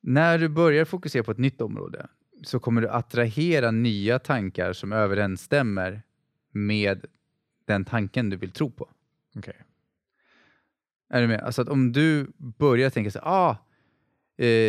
När 0.00 0.38
du 0.38 0.48
börjar 0.48 0.84
fokusera 0.84 1.22
på 1.22 1.30
ett 1.30 1.38
nytt 1.38 1.60
område 1.60 2.06
så 2.42 2.58
kommer 2.58 2.80
du 2.80 2.88
attrahera 2.88 3.70
nya 3.70 4.18
tankar 4.18 4.72
som 4.72 4.92
överensstämmer 4.92 6.02
med 6.50 7.04
den 7.64 7.84
tanken 7.84 8.30
du 8.30 8.36
vill 8.36 8.50
tro 8.50 8.70
på. 8.70 8.88
Okej. 9.36 9.56
Är 11.08 11.20
du 11.20 11.28
med? 11.28 11.40
Alltså 11.40 11.62
att 11.62 11.68
om 11.68 11.92
du 11.92 12.26
börjar 12.36 12.90
tänka 12.90 13.10
så 13.10 13.18
ah, 13.22 13.50
eh, 13.50 13.56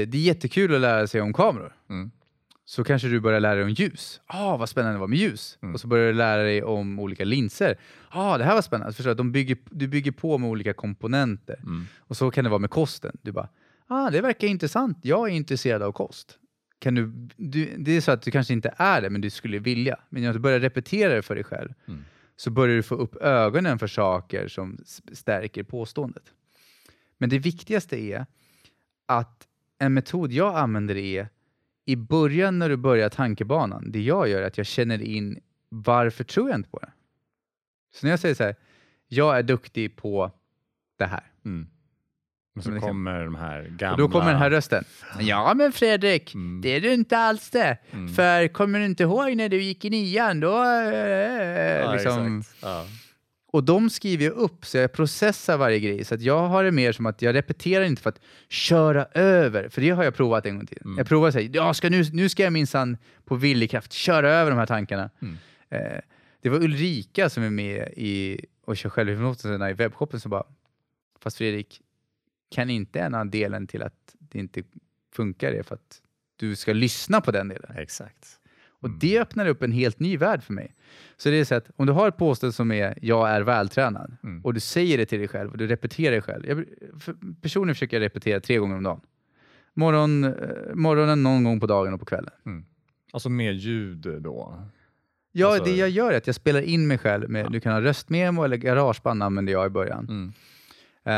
det 0.08 0.14
är 0.14 0.16
jättekul 0.16 0.76
att 0.76 0.82
lära 0.82 1.08
sig 1.08 1.22
om 1.22 1.34
kameror. 1.34 1.76
Mm. 1.90 2.12
Så 2.67 2.84
kanske 2.84 3.08
du 3.08 3.19
börjar 3.19 3.39
lära 3.39 3.56
dig 3.56 3.63
om 3.63 3.69
ljus. 3.69 4.21
Ah, 4.25 4.58
vad 4.58 4.69
spännande 4.69 4.95
det 4.95 4.99
var 4.99 5.08
med 5.08 5.19
ljus. 5.19 5.58
Mm. 5.62 5.73
Och 5.73 5.80
så 5.82 5.88
börjar 5.88 6.08
du 6.08 6.13
lära 6.13 6.43
dig 6.43 6.63
om 6.63 6.99
olika 6.99 7.23
linser. 7.25 7.78
Ah, 8.10 8.38
det 8.38 8.43
här 8.43 8.54
var 8.56 8.62
spännande. 8.62 8.93
Förstår? 8.93 9.12
Att 9.12 9.17
De 9.17 9.32
bygger, 9.32 9.58
du 9.71 9.88
bygger 9.88 10.12
på 10.12 10.38
med 10.38 10.49
olika 10.49 10.73
komponenter. 10.73 11.56
Mm. 11.63 11.86
Och 11.99 12.17
så 12.17 12.32
kan 12.32 12.43
det 12.43 12.49
vara 12.49 12.60
med 12.60 12.69
kosten. 12.69 13.17
Du 13.21 13.32
bara, 13.32 13.49
ah, 13.88 14.10
det 14.10 14.21
verkar 14.21 14.47
intressant. 14.47 14.97
Jag 15.01 15.30
är 15.30 15.34
intresserad 15.34 15.82
av 15.82 15.91
kost. 15.91 16.39
Kan 16.80 16.95
du, 16.95 17.12
du, 17.38 17.75
det 17.78 17.91
är 17.91 18.01
så 18.01 18.12
att 18.12 18.21
du 18.21 18.32
kanske 18.32 18.54
inte 18.54 18.73
är 18.78 19.01
det, 19.01 19.10
men 19.10 19.21
du 19.21 19.30
skulle 19.30 19.60
vilja. 19.60 19.99
Men 20.10 20.23
när 20.23 20.34
du 20.34 20.39
börjar 20.39 20.60
repetera 20.60 21.13
det 21.13 21.21
för 21.21 21.36
dig 21.36 21.43
själv 21.43 21.69
Mm. 21.88 22.04
så 22.36 22.51
börjar 22.51 22.75
du 22.75 22.84
få 22.84 22.95
upp 22.95 23.15
ögonen 23.15 23.80
för 23.80 23.88
saker 23.88 24.47
som 24.47 24.78
stärker 25.13 25.63
påståendet. 25.63 26.23
Men 27.17 27.30
det 27.30 27.39
viktigaste 27.39 27.99
är 28.01 28.25
att 29.06 29.47
en 29.80 29.93
metod 29.93 30.32
jag 30.32 30.56
använder 30.56 30.95
är 30.97 31.30
i 31.86 31.95
början 31.95 32.60
när 32.60 32.69
du 32.69 32.76
börjar 32.78 33.10
tankebanan, 33.10 33.91
det 33.91 34.02
jag 34.02 34.28
gör 34.30 34.41
är 34.41 34.48
att 34.48 34.58
jag 34.58 34.65
känner 34.67 35.02
in 35.02 35.39
varför 35.69 36.24
tror 36.24 36.50
jag 36.50 36.58
inte 36.60 36.69
på 36.69 36.80
det? 36.80 36.91
Så 37.95 38.06
när 38.06 38.12
jag 38.12 38.19
säger 38.19 38.36
så 38.36 38.43
här, 38.43 38.56
jag 39.08 39.38
är 39.38 39.43
duktig 39.43 39.95
på 39.95 40.32
det 40.98 41.06
här. 41.06 41.24
Mm. 41.45 41.67
Och 42.56 42.63
så 42.63 42.69
Men 42.69 42.76
liksom- 42.76 42.89
kommer 42.89 43.24
de 43.26 43.36
här 43.36 43.63
gamla... 43.63 43.91
Och 43.91 43.98
då 43.98 44.10
kommer 44.10 44.32
den 44.32 44.41
här 44.41 44.50
rösten. 44.50 44.84
Ja 45.19 45.54
men 45.56 45.71
Fredrik, 45.71 46.36
Mm. 46.36 46.62
det 46.62 46.69
är 46.69 46.82
du 46.82 46.93
inte 46.93 47.17
alls 47.17 47.50
det. 47.50 47.78
Mm. 47.91 48.13
För 48.13 48.48
kommer 48.48 48.80
du 48.80 48.86
inte 48.86 49.04
ihåg 49.04 49.36
när 49.36 49.50
du 49.50 49.62
gick 49.62 49.86
i 49.86 49.89
nian? 49.89 50.39
Då... 50.39 50.63
eh, 50.63 51.80
Ja, 51.82 51.93
liksom, 51.93 52.39
exakt. 52.39 52.58
Ja. 52.63 52.86
Och 53.56 53.63
de 53.63 53.89
skriver 53.89 54.26
jag 54.26 54.34
upp 54.34 54.65
så 54.65 54.78
jag 54.78 54.91
processar 54.91 55.58
varje 55.58 55.80
grej. 55.80 56.06
Så 56.06 56.15
att 56.15 56.22
jag 56.22 56.48
har 56.48 56.63
det 56.63 56.72
mer 56.72 56.91
som 56.91 57.06
att 57.06 57.22
jag 57.22 57.36
repeterar 57.36 57.86
inte 57.86 58.02
för 58.02 58.10
att 58.10 58.20
köra 58.50 59.06
över. 59.13 59.70
För 59.70 59.82
det 59.82 59.89
har 59.89 60.04
jag 60.04 60.15
provat 60.15 60.46
en 60.46 60.56
gång 60.56 60.65
till. 60.65 60.82
Mm. 60.86 60.98
Jag 60.98 61.08
provar 61.08 61.28
att 61.28 61.34
säga, 61.34 61.50
ja, 61.54 61.74
ska 61.74 61.89
nu, 61.89 62.04
nu 62.13 62.30
ska 62.30 62.44
jag 62.44 62.54
minsann 62.54 62.98
på 63.26 63.36
villig 63.36 63.72
kraft 63.72 63.94
köra 63.94 64.32
över 64.32 64.52
de 64.52 64.58
här 64.58 64.65
tankarna. 64.65 65.10
Mm. 65.22 65.38
Eh, 65.70 66.02
det 66.41 66.50
var 66.50 66.63
Ulrika 66.63 67.30
som 67.30 67.44
är 67.44 67.50
med 67.50 67.94
i 67.98 68.46
och 68.62 68.78
kör 68.78 68.89
självhypnosen 68.89 69.70
i 69.70 69.74
webbshoppen 69.74 70.20
som 70.20 70.32
bara, 70.32 70.44
fast 71.20 71.38
Fredrik, 71.38 71.82
kan 72.52 72.70
inte 72.70 73.00
ena 73.00 73.26
delen 73.26 73.68
till 73.68 73.84
att 73.84 74.15
det 74.20 74.39
inte 74.39 74.63
funkar 75.13 75.52
är 75.52 75.63
för 75.63 75.76
att 75.76 76.02
du 76.36 76.56
ska 76.56 76.74
lyssna 76.74 77.22
på 77.22 77.32
den 77.32 77.48
delen. 77.48 77.78
Exakt. 77.78 78.39
Och 78.86 78.91
det 79.00 79.19
öppnar 79.19 79.45
upp 79.48 79.63
en 79.63 79.71
helt 79.71 80.00
ny 80.00 80.17
värld 80.17 80.43
för 80.43 80.54
mig. 80.54 80.76
Så 81.17 81.30
det 81.30 81.36
är 81.39 81.45
så 81.45 81.56
att 81.56 81.69
om 81.76 81.86
du 81.86 81.93
har 81.93 82.08
ett 82.08 82.17
påstående 82.17 82.54
som 82.54 82.71
är 82.71 82.98
jag 83.02 83.30
är 83.30 83.41
vältränad 83.41 84.17
Mm. 84.24 84.41
och 84.45 84.54
du 84.54 84.60
säger 84.60 84.98
det 84.98 85.06
till 85.06 85.19
dig 85.19 85.28
själv 85.28 85.52
och 85.52 85.58
du 85.58 85.67
repeterar 85.67 86.15
det 86.15 86.21
själv. 86.21 86.45
Jag, 86.48 86.65
för 87.02 87.15
personligen 87.41 87.76
försöker 87.76 87.98
jag 87.98 88.06
repetera 88.06 88.39
tre 88.39 88.58
gånger 88.58 88.76
om 88.78 88.84
dagen. 88.84 89.02
Morgon, 89.74 90.24
eh, 90.24 90.32
morgonen, 90.74 91.24
någon 91.24 91.43
gång 91.43 91.60
på 91.60 91.67
dagen 91.67 91.93
och 91.93 92.00
på 92.00 92.06
kvällen. 92.06 92.32
Alltså 93.13 93.30
med 93.30 93.54
ljud 93.56 93.98
då? 94.21 94.62
Ja, 95.32 95.48
Alltså- 95.48 95.63
det 95.63 95.76
jag 95.78 95.89
gör 95.89 96.12
är 96.13 96.17
att 96.17 96.28
jag 96.28 96.36
spelar 96.36 96.62
in 96.62 96.88
mig 96.88 96.98
själv 96.98 97.30
med, 97.30 97.52
du 97.52 97.60
kan 97.60 97.74
ha 97.74 97.82
röstmemo 97.82 98.43
eller 98.43 98.58
garageband 98.58 99.24
använder 99.24 99.54
jag 99.54 99.65
i 99.65 99.69
början. 99.69 100.08
Mm. 100.10 100.34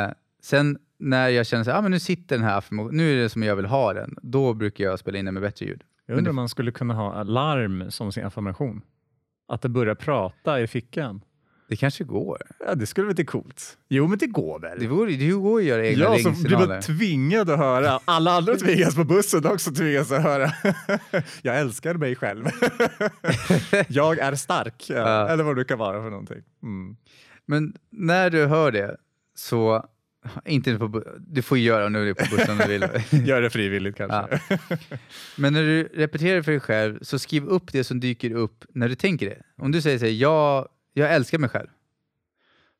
Eh, 0.06 0.14
sen 0.42 0.78
när 1.00 1.30
jag 1.30 1.48
känner 1.48 1.62
att 1.70 1.78
ah, 1.78 1.82
men 1.82 1.92
nu 1.92 2.00
sitter 2.00 2.36
den 2.38 2.46
här 2.46 2.64
nu 2.92 3.14
är 3.14 3.24
det 3.24 3.30
som 3.30 3.44
jag 3.44 3.56
vill 3.56 3.66
ha 3.66 3.94
den, 3.94 4.16
då 4.22 4.54
brukar 4.54 4.84
jag 4.84 5.00
spela 5.00 5.18
in 5.18 5.26
den 5.26 5.34
med 5.34 5.44
bättre 5.44 5.66
ljud. 5.66 5.84
Jag 6.10 6.18
undrar 6.18 6.30
om 6.30 6.36
man 6.36 6.50
skulle 6.50 6.72
kunna 6.72 6.94
ha 6.94 7.24
larm 7.24 7.92
som 7.92 8.12
sin 8.12 8.26
affirmation. 8.26 8.82
Att 9.48 9.62
det 9.62 9.70
börjar 9.70 9.96
prata 9.96 10.62
i 10.62 10.68
fickan. 10.68 11.22
Det 11.70 11.76
kanske 11.76 12.04
går. 12.04 12.42
Ja, 12.60 12.76
det 12.76 12.86
skulle 12.86 13.08
väl 13.08 13.16
vara 13.16 13.26
coolt? 13.26 13.78
Jo, 13.90 14.08
men 14.08 14.18
det 14.18 14.28
går 14.28 14.60
väl? 14.60 14.80
Det, 14.80 14.88
vore, 14.88 15.12
det 15.12 15.30
går 15.30 15.60
att 15.60 15.66
göra 15.66 15.88
egna 15.88 16.04
Ja, 16.04 16.14
blir 16.14 16.24
ringsignaler. 16.26 16.68
man 16.68 16.82
tvingad 16.82 17.50
att 17.50 17.58
höra. 17.58 18.00
Alla 18.06 18.32
andra 18.32 18.56
tvingas 18.56 18.96
på 18.96 19.04
bussen 19.04 19.46
också 19.46 19.72
tvingas 19.72 20.12
att 20.12 20.24
höra. 20.24 20.52
Jag 21.42 21.60
älskar 21.60 21.94
mig 21.94 22.16
själv. 22.16 22.46
Jag 23.88 24.20
är 24.20 24.36
stark. 24.36 24.86
Ja. 24.90 25.30
Eller 25.30 25.44
vad 25.44 25.56
det 25.56 25.64
kan 25.64 25.80
vara 25.80 26.04
för 26.04 26.10
någonting. 26.10 26.42
Mm. 26.64 26.96
Men 27.46 27.74
när 27.90 28.30
du 28.30 28.46
hör 28.46 28.72
det 28.72 28.98
så, 29.36 29.86
inte 30.46 30.78
på, 30.78 31.04
du 31.20 31.42
får 31.42 31.58
göra 31.58 31.90
nu 31.90 32.06
det 32.06 32.16
på 32.16 32.36
bussen 32.36 32.52
om 32.52 32.58
du 32.58 32.68
vill. 32.68 32.82
Gör 33.28 33.42
det 33.42 33.50
frivilligt 33.50 33.96
kanske. 33.98 34.40
Men 35.36 35.54
när 35.54 35.64
du 35.64 35.84
repeterar 35.84 36.42
för 36.42 36.52
dig 36.52 36.60
själv 36.60 37.00
så 37.02 37.20
skriv 37.20 37.46
upp 37.46 37.72
det 37.72 37.84
som 37.84 38.00
dyker 38.00 38.32
upp 38.32 38.66
när 38.70 38.90
du 38.90 38.96
tänker 38.96 39.30
det. 39.30 39.42
Om 39.58 39.72
du 39.72 39.82
säger 39.82 40.00
så 40.00 40.06
här, 40.06 40.12
jag, 40.12 40.68
jag 40.94 41.14
älskar 41.14 41.38
mig 41.38 41.50
själv. 41.50 41.68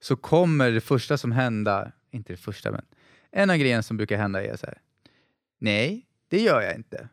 Så 0.02 0.16
kommer 0.16 0.72
det 0.72 0.82
första 0.82 1.18
som 1.18 1.32
händer, 1.32 1.92
inte 2.12 2.34
det 2.34 2.38
första 2.38 2.72
men, 2.72 2.86
en 3.32 3.50
av 3.50 3.58
grejerna 3.58 3.84
som 3.84 3.98
brukar 3.98 4.18
hända 4.18 4.44
är 4.44 4.56
så 4.56 4.66
här, 4.66 4.78
nej, 5.60 6.06
det 6.30 6.42
gör 6.42 6.62
jag 6.62 6.76
inte. 6.76 7.10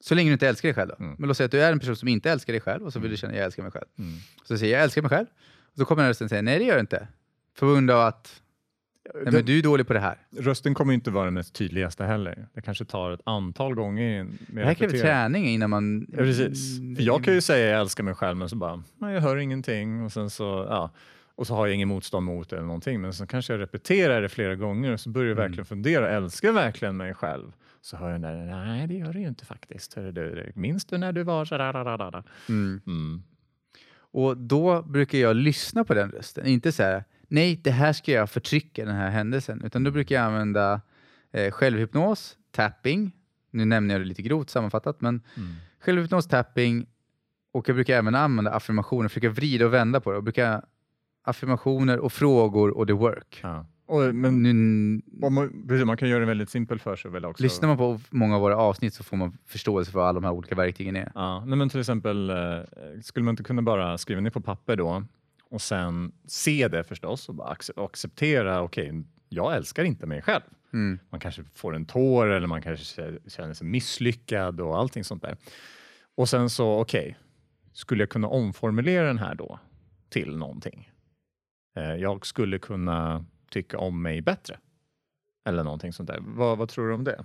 Så 0.00 0.14
länge 0.14 0.28
du 0.30 0.32
inte 0.32 0.48
älskar 0.48 0.68
dig 0.68 0.74
själv 0.74 0.88
då. 0.88 1.04
Mm. 1.04 1.16
Men 1.18 1.28
låt 1.28 1.36
säga 1.36 1.44
att 1.44 1.50
du 1.50 1.62
är 1.62 1.72
en 1.72 1.80
person 1.80 1.96
som 1.96 2.08
inte 2.08 2.30
älskar 2.30 2.52
dig 2.52 2.60
själv 2.60 2.86
och 2.86 2.92
så 2.92 2.98
vill 2.98 3.10
du 3.10 3.16
känna, 3.16 3.34
jag 3.34 3.44
älskar 3.44 3.62
mig 3.62 3.72
själv. 3.72 3.86
Mm. 3.98 4.18
Så 4.44 4.58
säger 4.58 4.72
jag, 4.72 4.78
jag 4.78 4.84
älskar 4.84 5.02
mig 5.02 5.08
själv. 5.08 5.26
Och 5.72 5.78
så 5.78 5.84
kommer 5.84 6.08
rösten 6.08 6.28
säga, 6.28 6.42
nej 6.42 6.58
det 6.58 6.64
gör 6.64 6.74
du 6.74 6.80
inte. 6.80 7.08
På 7.58 7.66
grund 7.66 7.90
av 7.90 8.00
att, 8.00 8.42
nej, 9.14 9.32
men 9.32 9.44
du 9.44 9.58
är 9.58 9.62
dålig 9.62 9.86
på 9.86 9.92
det 9.92 10.00
här. 10.00 10.18
Rösten 10.38 10.74
kommer 10.74 10.94
inte 10.94 11.10
vara 11.10 11.24
den 11.24 11.34
mest 11.34 11.54
tydligaste 11.54 12.04
heller. 12.04 12.46
Det 12.54 12.60
kanske 12.62 12.84
tar 12.84 13.10
ett 13.10 13.20
antal 13.24 13.74
gånger. 13.74 14.26
Det 14.48 14.64
här 14.64 14.74
kräver 14.74 14.98
träning 14.98 15.46
innan 15.48 15.70
man... 15.70 16.06
Ja, 16.12 16.16
precis. 16.16 16.78
För 16.96 17.02
jag 17.02 17.24
kan 17.24 17.34
ju 17.34 17.40
säga 17.40 17.70
jag 17.70 17.80
älskar 17.80 18.04
mig 18.04 18.14
själv 18.14 18.36
men 18.36 18.48
så 18.48 18.56
bara, 18.56 18.82
nej, 18.98 19.14
jag 19.14 19.20
hör 19.20 19.36
ingenting 19.36 20.02
och 20.02 20.12
sen 20.12 20.30
så, 20.30 20.66
ja. 20.68 20.90
Och 21.34 21.46
så 21.46 21.54
har 21.54 21.66
jag 21.66 21.74
ingen 21.74 21.88
motstånd 21.88 22.26
mot 22.26 22.50
det 22.50 22.56
eller 22.56 22.66
någonting. 22.66 23.00
Men 23.00 23.12
så 23.14 23.26
kanske 23.26 23.52
jag 23.52 23.60
repeterar 23.60 24.22
det 24.22 24.28
flera 24.28 24.54
gånger 24.54 24.92
och 24.92 25.00
så 25.00 25.10
börjar 25.10 25.28
jag 25.28 25.38
Mm. 25.38 25.42
verkligen 25.48 25.66
fundera, 25.66 26.08
älskar 26.10 26.48
jag 26.48 26.54
verkligen 26.54 26.96
mig 26.96 27.14
själv? 27.14 27.52
Så 27.82 27.96
hör 27.96 28.10
jag 28.10 28.20
den 28.20 28.46
där, 28.46 28.64
nej 28.66 28.86
det 28.86 28.94
gör 28.94 29.12
du 29.12 29.20
ju 29.20 29.28
inte 29.28 29.44
faktiskt. 29.44 29.94
Hör 29.94 30.12
du, 30.12 30.52
minns 30.54 30.84
du 30.84 30.98
när 30.98 31.12
du 31.12 31.22
var 31.22 31.44
så 31.44 31.56
där? 31.58 32.22
Mm. 32.48 32.80
Mm. 32.86 33.22
Och 34.12 34.36
då 34.36 34.82
brukar 34.82 35.18
jag 35.18 35.36
lyssna 35.36 35.84
på 35.84 35.94
den 35.94 36.10
rösten. 36.10 36.46
Inte 36.46 36.72
så 36.72 36.82
här, 36.82 37.04
nej, 37.30 37.60
det 37.64 37.70
här 37.70 37.92
ska 37.92 38.12
jag 38.12 38.30
förtrycka, 38.30 38.84
den 38.84 38.94
här 38.96 39.10
händelsen. 39.10 39.62
Utan 39.64 39.84
då 39.84 39.90
brukar 39.90 40.14
jag 40.14 40.24
använda 40.24 40.80
eh, 41.32 41.50
självhypnos, 41.50 42.36
tapping. 42.50 43.12
Nu 43.50 43.64
nämner 43.64 43.94
jag 43.94 44.00
det 44.02 44.04
lite 44.08 44.22
grovt 44.22 44.50
sammanfattat, 44.50 45.00
men 45.00 45.22
Mm. 45.36 45.48
självhypnos, 45.80 46.28
tapping 46.28 46.86
och 47.52 47.68
jag 47.68 47.76
brukar 47.76 47.94
även 47.98 48.14
använda 48.14 48.50
affirmationer, 48.50 49.08
försöka 49.08 49.28
vrida 49.28 49.66
och 49.66 49.74
vända 49.74 50.00
på 50.00 50.10
det. 50.10 50.16
Jag 50.16 50.24
brukar 50.24 50.62
affirmationer 51.24 51.98
och 51.98 52.12
frågor 52.12 52.70
och 52.78 52.86
the 52.86 52.92
work. 52.92 53.40
Ja. 53.42 53.66
Och, 53.86 54.14
men 54.14 54.42
Nu, 54.42 54.52
man, 55.30 55.64
precis, 55.68 55.86
man 55.86 55.96
kan 55.96 56.08
göra 56.08 56.20
det 56.20 56.26
väldigt 56.26 56.50
simpelt 56.50 56.82
för 56.82 56.96
sig 56.96 57.10
väl 57.10 57.24
också. 57.24 57.42
lyssnar 57.42 57.68
man 57.68 57.76
på 57.76 58.00
många 58.10 58.34
av 58.34 58.40
våra 58.40 58.56
avsnitt 58.56 58.94
så 58.94 59.04
får 59.04 59.16
man 59.16 59.38
förståelse 59.46 59.90
för 59.92 59.98
vad 59.98 60.08
alla 60.08 60.20
de 60.20 60.24
här 60.24 60.32
olika 60.32 60.54
verktygen 60.54 60.96
är. 60.96 61.12
Ja, 61.14 61.44
nej 61.46 61.58
men 61.58 61.68
till 61.68 61.80
exempel, 61.80 62.30
eh, 62.30 62.36
skulle 63.02 63.24
man 63.24 63.32
inte 63.32 63.42
kunna 63.42 63.62
bara 63.62 63.98
skriva 63.98 64.20
ner 64.20 64.30
på 64.30 64.40
papper 64.40 64.76
då 64.76 65.04
Och 65.50 65.62
sen 65.62 66.12
se 66.26 66.68
det 66.68 66.84
förstås 66.84 67.28
och 67.28 67.34
bara 67.34 67.54
ac- 67.54 67.84
acceptera, 67.84 68.62
okej, 68.62 69.04
jag 69.28 69.56
älskar 69.56 69.84
inte 69.84 70.06
mig 70.06 70.22
själv. 70.22 70.42
Mm. 70.72 70.98
Man 71.10 71.20
kanske 71.20 71.44
får 71.44 71.74
en 71.76 71.86
tår 71.86 72.26
eller 72.26 72.46
man 72.46 72.62
kanske 72.62 73.02
känner 73.26 73.54
sig 73.54 73.66
misslyckad 73.66 74.60
och 74.60 74.78
allting 74.78 75.04
sånt 75.04 75.22
där. 75.22 75.36
Och 76.14 76.28
sen 76.28 76.50
så, 76.50 76.80
okej, 76.80 77.18
skulle 77.72 78.02
jag 78.02 78.10
kunna 78.10 78.28
omformulera 78.28 79.06
den 79.06 79.18
här 79.18 79.34
då 79.34 79.58
till 80.08 80.36
någonting? 80.36 80.90
Eh, 81.76 81.94
jag 81.94 82.26
skulle 82.26 82.58
kunna 82.58 83.24
tycka 83.50 83.78
om 83.78 84.02
mig 84.02 84.20
bättre. 84.22 84.58
Eller 85.48 85.64
någonting 85.64 85.92
sånt 85.92 86.06
där. 86.06 86.18
Vad, 86.20 86.58
vad 86.58 86.68
tror 86.68 86.88
du 86.88 86.94
om 86.94 87.04
det? 87.04 87.24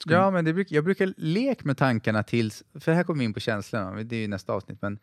Skulle- 0.00 0.16
Ja, 0.16 0.30
men 0.30 0.44
det 0.44 0.52
bruk, 0.52 0.70
jag 0.72 0.84
brukar 0.84 1.14
lek 1.16 1.64
med 1.64 1.76
tankarna 1.76 2.22
tills, 2.22 2.64
för 2.74 2.92
här 2.92 3.04
kommer 3.04 3.18
vi 3.18 3.24
in 3.24 3.32
på 3.34 3.40
känslorna, 3.40 4.02
det 4.02 4.16
är 4.16 4.20
ju 4.20 4.28
nästa 4.28 4.52
avsnitt, 4.52 4.82
men 4.82 4.98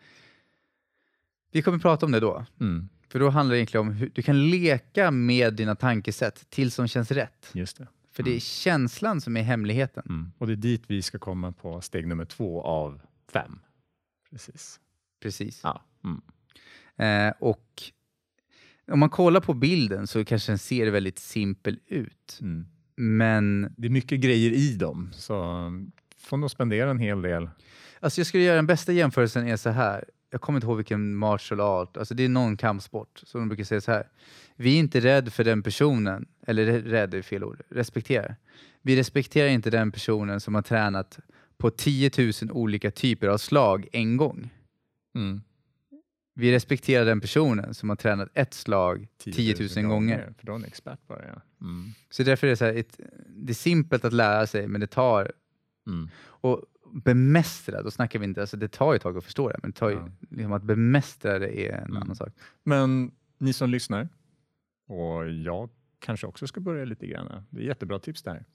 vi 1.57 1.61
kommer 1.61 1.77
prata 1.79 2.05
om 2.05 2.11
det 2.11 2.19
då. 2.19 2.45
Mm, 2.59 2.89
För 3.09 3.19
då 3.19 3.29
handlar 3.29 3.53
det 3.53 3.59
egentligen 3.59 3.87
om 3.87 3.93
hur 3.93 4.11
du 4.15 4.21
kan 4.21 4.49
leka 4.49 5.11
med 5.11 5.53
dina 5.53 5.75
tankesätt 5.75 6.45
tills 6.49 6.75
som 6.75 6.87
känns 6.87 7.11
rätt. 7.11 7.49
just 7.53 7.77
det. 7.77 7.87
För 8.11 8.23
det 8.23 8.35
är 8.35 8.39
känslan 8.39 9.21
som 9.21 9.37
är 9.37 9.41
hemligheten. 9.43 10.03
Mm. 10.09 10.31
Och 10.37 10.47
det 10.47 10.53
är 10.53 10.57
dit 10.57 10.83
vi 10.87 11.01
ska 11.01 11.19
komma 11.19 11.51
på 11.51 11.81
steg 11.81 12.07
nummer 12.07 12.25
två 12.25 12.61
av 12.61 13.01
fem. 13.33 13.59
Precis. 14.31 14.79
Precis. 15.21 15.61
Ja. 15.63 15.83
Mm. 16.03 16.21
Eh, 17.29 17.33
och 17.39 17.83
om 18.91 18.99
man 18.99 19.09
kollar 19.09 19.39
på 19.41 19.53
bilden 19.53 20.07
så 20.07 20.25
kanske 20.25 20.51
den 20.51 20.59
ser 20.59 20.87
väldigt 20.91 21.19
simpel 21.19 21.79
ut. 21.87 22.39
Mm. 22.41 22.65
Men 22.95 23.73
Det 23.77 23.87
är 23.87 23.91
mycket 23.91 24.19
grejer 24.19 24.51
i 24.51 24.75
dem, 24.75 25.09
så 25.13 25.35
får 26.17 26.37
nog 26.37 26.51
spendera 26.51 26.89
en 26.91 26.99
hel 26.99 27.21
del. 27.21 27.49
alltså 27.99 28.19
jag 28.19 28.27
skulle 28.27 28.43
göra 28.43 28.55
den 28.55 28.67
bästa 28.67 28.91
jämförelsen 28.93 29.47
är 29.47 29.57
så 29.57 29.69
här. 29.69 30.05
Jag 30.29 30.41
kommer 30.41 30.57
inte 30.57 30.67
ihåg 30.67 30.77
vilken 30.77 31.15
martial 31.15 31.59
art, 31.61 31.97
alltså 31.97 32.13
det 32.13 32.25
är 32.25 32.29
någon 32.29 32.57
kampsport 32.57 33.21
som 33.25 33.41
de 33.41 33.47
brukar 33.49 33.63
säga 33.63 33.81
så 33.81 33.91
här. 33.91 34.07
Vi 34.55 34.75
är 34.75 34.79
inte 34.79 34.99
rädd 34.99 35.33
för 35.33 35.43
den 35.43 35.63
personen, 35.63 36.25
eller 36.47 36.65
rä- 36.65 36.89
rädd 36.89 37.13
är 37.13 37.21
fel 37.21 37.43
ord, 37.43 37.61
respekterar. 37.69 38.35
Vi 38.81 38.95
respekterar 38.95 39.47
inte 39.47 39.69
den 39.69 39.91
personen 39.91 40.39
som 40.39 40.55
har 40.55 40.61
tränat 40.61 41.19
på 41.57 41.69
10 41.69 42.11
000 42.17 42.31
olika 42.51 42.91
typer 42.91 43.27
av 43.27 43.37
slag 43.37 43.87
en 43.91 44.17
gång. 44.17 44.49
Mm. 45.15 45.41
Vi 46.33 46.51
respekterar 46.51 47.05
den 47.05 47.21
personen 47.21 47.73
som 47.73 47.89
har 47.89 47.95
tränat 47.95 48.29
ett 48.33 48.53
slag 48.53 49.07
10 49.17 49.55
000 49.75 49.85
gånger. 49.85 50.33
För 50.39 50.45
då 50.45 50.55
är 50.55 50.65
expert 50.65 51.07
på 51.07 51.15
det. 51.15 51.33
Ja. 51.35 51.41
Mm. 51.65 51.89
Så 52.09 52.23
därför 52.23 52.47
är 52.47 52.51
det 52.51 52.57
så 52.57 52.65
här, 52.65 52.73
ett, 52.73 52.99
det 53.27 53.51
är 53.51 53.55
simpelt 53.55 54.05
att 54.05 54.13
lära 54.13 54.47
sig, 54.47 54.67
men 54.67 54.81
det 54.81 54.87
tar... 54.87 55.31
Mm. 55.87 56.09
Och 56.19 56.61
bemästra, 56.93 57.81
då 57.83 57.91
snackar 57.91 58.19
vi 58.19 58.25
inte... 58.25 58.41
Alltså 58.41 58.57
det 58.57 58.67
tar 58.67 58.93
ju 58.93 58.95
ett 58.95 59.01
tag 59.01 59.17
att 59.17 59.23
förstå 59.23 59.49
det, 59.49 59.55
men 59.61 59.71
det 59.71 59.77
tar 59.77 59.89
ju, 59.89 59.95
Ja. 59.95 60.09
liksom 60.29 60.53
att 60.53 60.63
bemästra 60.63 61.39
det 61.39 61.59
är 61.69 61.77
en 61.77 61.83
Mm. 61.83 61.97
annan 62.01 62.15
sak. 62.15 62.29
Men 62.63 63.11
ni 63.37 63.53
som 63.53 63.69
lyssnar, 63.69 64.09
och 64.87 65.29
jag 65.31 65.69
kanske 65.99 66.27
också 66.27 66.47
ska 66.47 66.59
börja 66.59 66.85
lite 66.85 67.07
grann. 67.07 67.43
Det 67.49 67.61
är 67.61 67.65
jättebra 67.65 67.99
tips 67.99 68.23
där. 68.23 68.45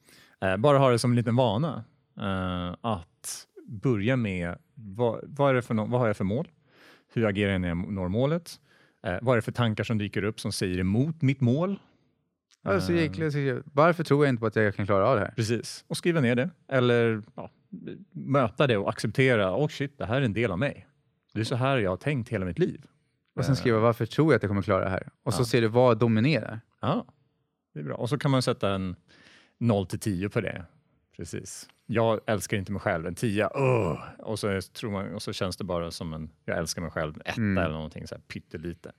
Eh, 0.40 0.56
bara 0.56 0.78
ha 0.78 0.90
det 0.90 0.98
som 0.98 1.10
en 1.12 1.16
liten 1.16 1.36
vana 1.36 1.84
eh, 2.20 2.76
att 2.80 3.46
börja 3.66 4.16
med 4.16 4.58
vad, 4.74 5.20
vad, 5.22 5.56
är 5.56 5.60
för, 5.60 5.74
vad 5.74 6.00
har 6.00 6.06
jag 6.06 6.16
för 6.16 6.24
mål? 6.24 6.48
Hur 7.14 7.26
agerar 7.26 7.52
jag 7.52 7.60
när 7.60 7.68
jag 7.68 7.92
når 7.92 8.08
målet? 8.08 8.60
Eh, 9.06 9.18
vad 9.22 9.32
är 9.32 9.36
det 9.36 9.42
för 9.42 9.52
tankar 9.52 9.84
som 9.84 9.98
dyker 9.98 10.24
upp 10.24 10.40
som 10.40 10.52
säger 10.52 10.78
emot 10.78 11.22
mitt 11.22 11.40
mål? 11.40 11.78
Alltså, 12.64 12.92
egentligen, 12.92 13.62
varför 13.72 14.04
tror 14.04 14.24
jag 14.24 14.32
inte 14.32 14.40
på 14.40 14.46
att 14.46 14.56
jag 14.56 14.74
kan 14.74 14.86
klara 14.86 15.06
av 15.08 15.16
det 15.16 15.22
här? 15.24 15.32
Precis, 15.36 15.84
och 15.88 15.96
skriva 15.96 16.20
ner 16.20 16.34
det. 16.36 16.50
Eller 16.68 17.22
ja, 17.34 17.50
möta 18.12 18.66
det 18.66 18.76
och 18.76 18.88
acceptera, 18.88 19.56
oh 19.56 19.68
shit, 19.68 19.98
det 19.98 20.06
här 20.06 20.16
är 20.16 20.24
en 20.24 20.32
del 20.32 20.50
av 20.50 20.58
mig. 20.58 20.86
Det 21.34 21.40
är 21.40 21.44
så 21.44 21.54
här 21.56 21.78
jag 21.78 21.90
har 21.90 21.96
tänkt 21.96 22.28
hela 22.28 22.44
mitt 22.44 22.58
liv. 22.58 22.84
Och 23.36 23.44
sen 23.44 23.56
skriva 23.56 23.78
varför 23.78 24.06
tror 24.06 24.32
jag 24.32 24.36
att 24.36 24.42
jag 24.42 24.50
kommer 24.50 24.62
klara 24.62 24.84
det 24.84 24.90
här? 24.90 25.08
Och 25.22 25.34
så 25.34 25.40
Ja. 25.40 25.44
ser 25.46 25.60
du 25.60 25.68
vad 25.68 25.98
dominerar. 25.98 26.60
Ja, 26.80 27.04
det 27.74 27.80
är 27.80 27.84
bra. 27.84 27.94
Och 27.94 28.08
så 28.08 28.18
kan 28.18 28.30
man 28.30 28.42
sätta 28.42 28.74
en 28.74 28.96
0 29.58 29.86
till 29.86 29.98
10 30.00 30.28
på 30.28 30.40
det. 30.40 30.64
Precis. 31.16 31.68
Jag 31.86 32.20
älskar 32.26 32.56
inte 32.56 32.72
mig 32.72 32.80
själv, 32.80 33.06
en 33.06 33.14
10. 33.14 33.44
Uh! 33.44 33.98
Och, 34.18 34.38
så 34.38 34.48
är- 34.48 34.60
tror 34.60 34.90
man, 34.90 35.14
och 35.14 35.22
så 35.22 35.32
känns 35.32 35.56
det 35.56 35.64
bara 35.64 35.90
som 35.90 36.12
en, 36.12 36.30
jag 36.44 36.58
älskar 36.58 36.82
mig 36.82 36.90
själv, 36.90 37.20
etta 37.24 37.40
Mm. 37.40 37.58
eller 37.64 37.74
någonting 37.74 38.06
så 38.06 38.14
här 38.14 38.22
pyttelite. 38.22 38.92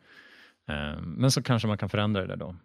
Eh, 0.69 1.01
men 1.01 1.31
så 1.31 1.43
kanske 1.43 1.67
man 1.67 1.77
kan 1.77 1.89
förändra 1.89 2.21
det 2.21 2.27
där 2.27 2.36
då. 2.36 2.55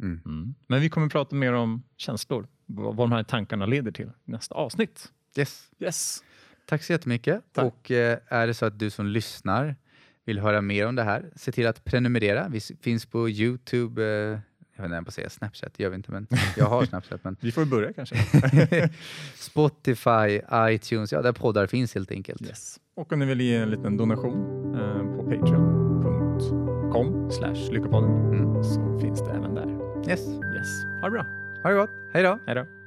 Mm. 0.00 0.20
Mm. 0.26 0.54
Men 0.66 0.80
vi 0.80 0.88
kommer 0.90 1.08
prata 1.08 1.36
mer 1.36 1.52
om 1.52 1.82
känslor, 1.96 2.46
vad, 2.66 2.96
vad 2.96 3.08
de 3.10 3.12
här 3.12 3.22
tankarna 3.22 3.66
leder 3.66 3.92
till 3.92 4.06
i 4.06 4.30
nästa 4.30 4.54
avsnitt. 4.54 5.12
Yes. 5.36 5.68
Yes. 5.78 6.22
Tack 6.66 6.82
så 6.82 6.92
jättemycket. 6.92 7.40
Tack. 7.52 7.64
Och 7.64 7.90
eh, 7.90 8.18
är 8.28 8.46
det 8.46 8.54
så 8.54 8.66
att 8.66 8.78
du 8.78 8.90
som 8.90 9.06
lyssnar 9.06 9.76
vill 10.24 10.38
höra 10.38 10.60
mer 10.60 10.86
om 10.86 10.94
det 10.94 11.02
här, 11.02 11.30
se 11.36 11.52
till 11.52 11.66
att 11.66 11.84
prenumerera. 11.84 12.48
Vi 12.48 12.60
finns 12.60 13.06
på 13.06 13.28
Youtube, 13.28 14.02
eh, 14.02 14.38
jag 14.76 14.88
vet 14.88 14.98
inte, 14.98 15.12
säga 15.12 15.30
Snapchat, 15.30 15.74
det 15.76 15.82
gör 15.82 15.90
vi 15.90 15.96
inte, 15.96 16.12
men 16.12 16.26
jag 16.56 16.66
har 16.66 16.84
Snapchat. 16.84 17.24
Men 17.24 17.36
Vi 17.40 17.52
får 17.52 17.64
börja 17.64 17.92
kanske. 17.92 18.16
Spotify, 19.34 20.40
iTunes, 20.54 21.12
ja 21.12 21.22
där 21.22 21.32
poddar 21.32 21.66
finns 21.66 21.94
helt 21.94 22.10
enkelt. 22.10 22.42
Yes. 22.42 22.80
Och 22.96 23.12
om 23.12 23.18
ni 23.18 23.26
vill 23.26 23.40
ge 23.40 23.56
en 23.56 23.70
liten 23.70 23.96
donation 23.96 24.34
eh, 24.74 25.16
på 25.16 25.22
patreon.com 25.22 27.30
lyckopodden 27.70 28.32
Mm. 28.32 28.64
så 28.64 28.98
finns 29.00 29.20
det 29.20 29.30
även 29.30 29.54
där. 29.54 29.66
Yes. 30.10 30.20
Yes. 30.56 30.84
Ha 31.00 31.08
det 31.08 31.10
bra. 31.10 31.22
Ha 31.62 31.70
det 31.70 31.76
gott, 31.76 31.90
hej 32.12 32.22
då! 32.22 32.38
Hej 32.46 32.54
då. 32.54 32.81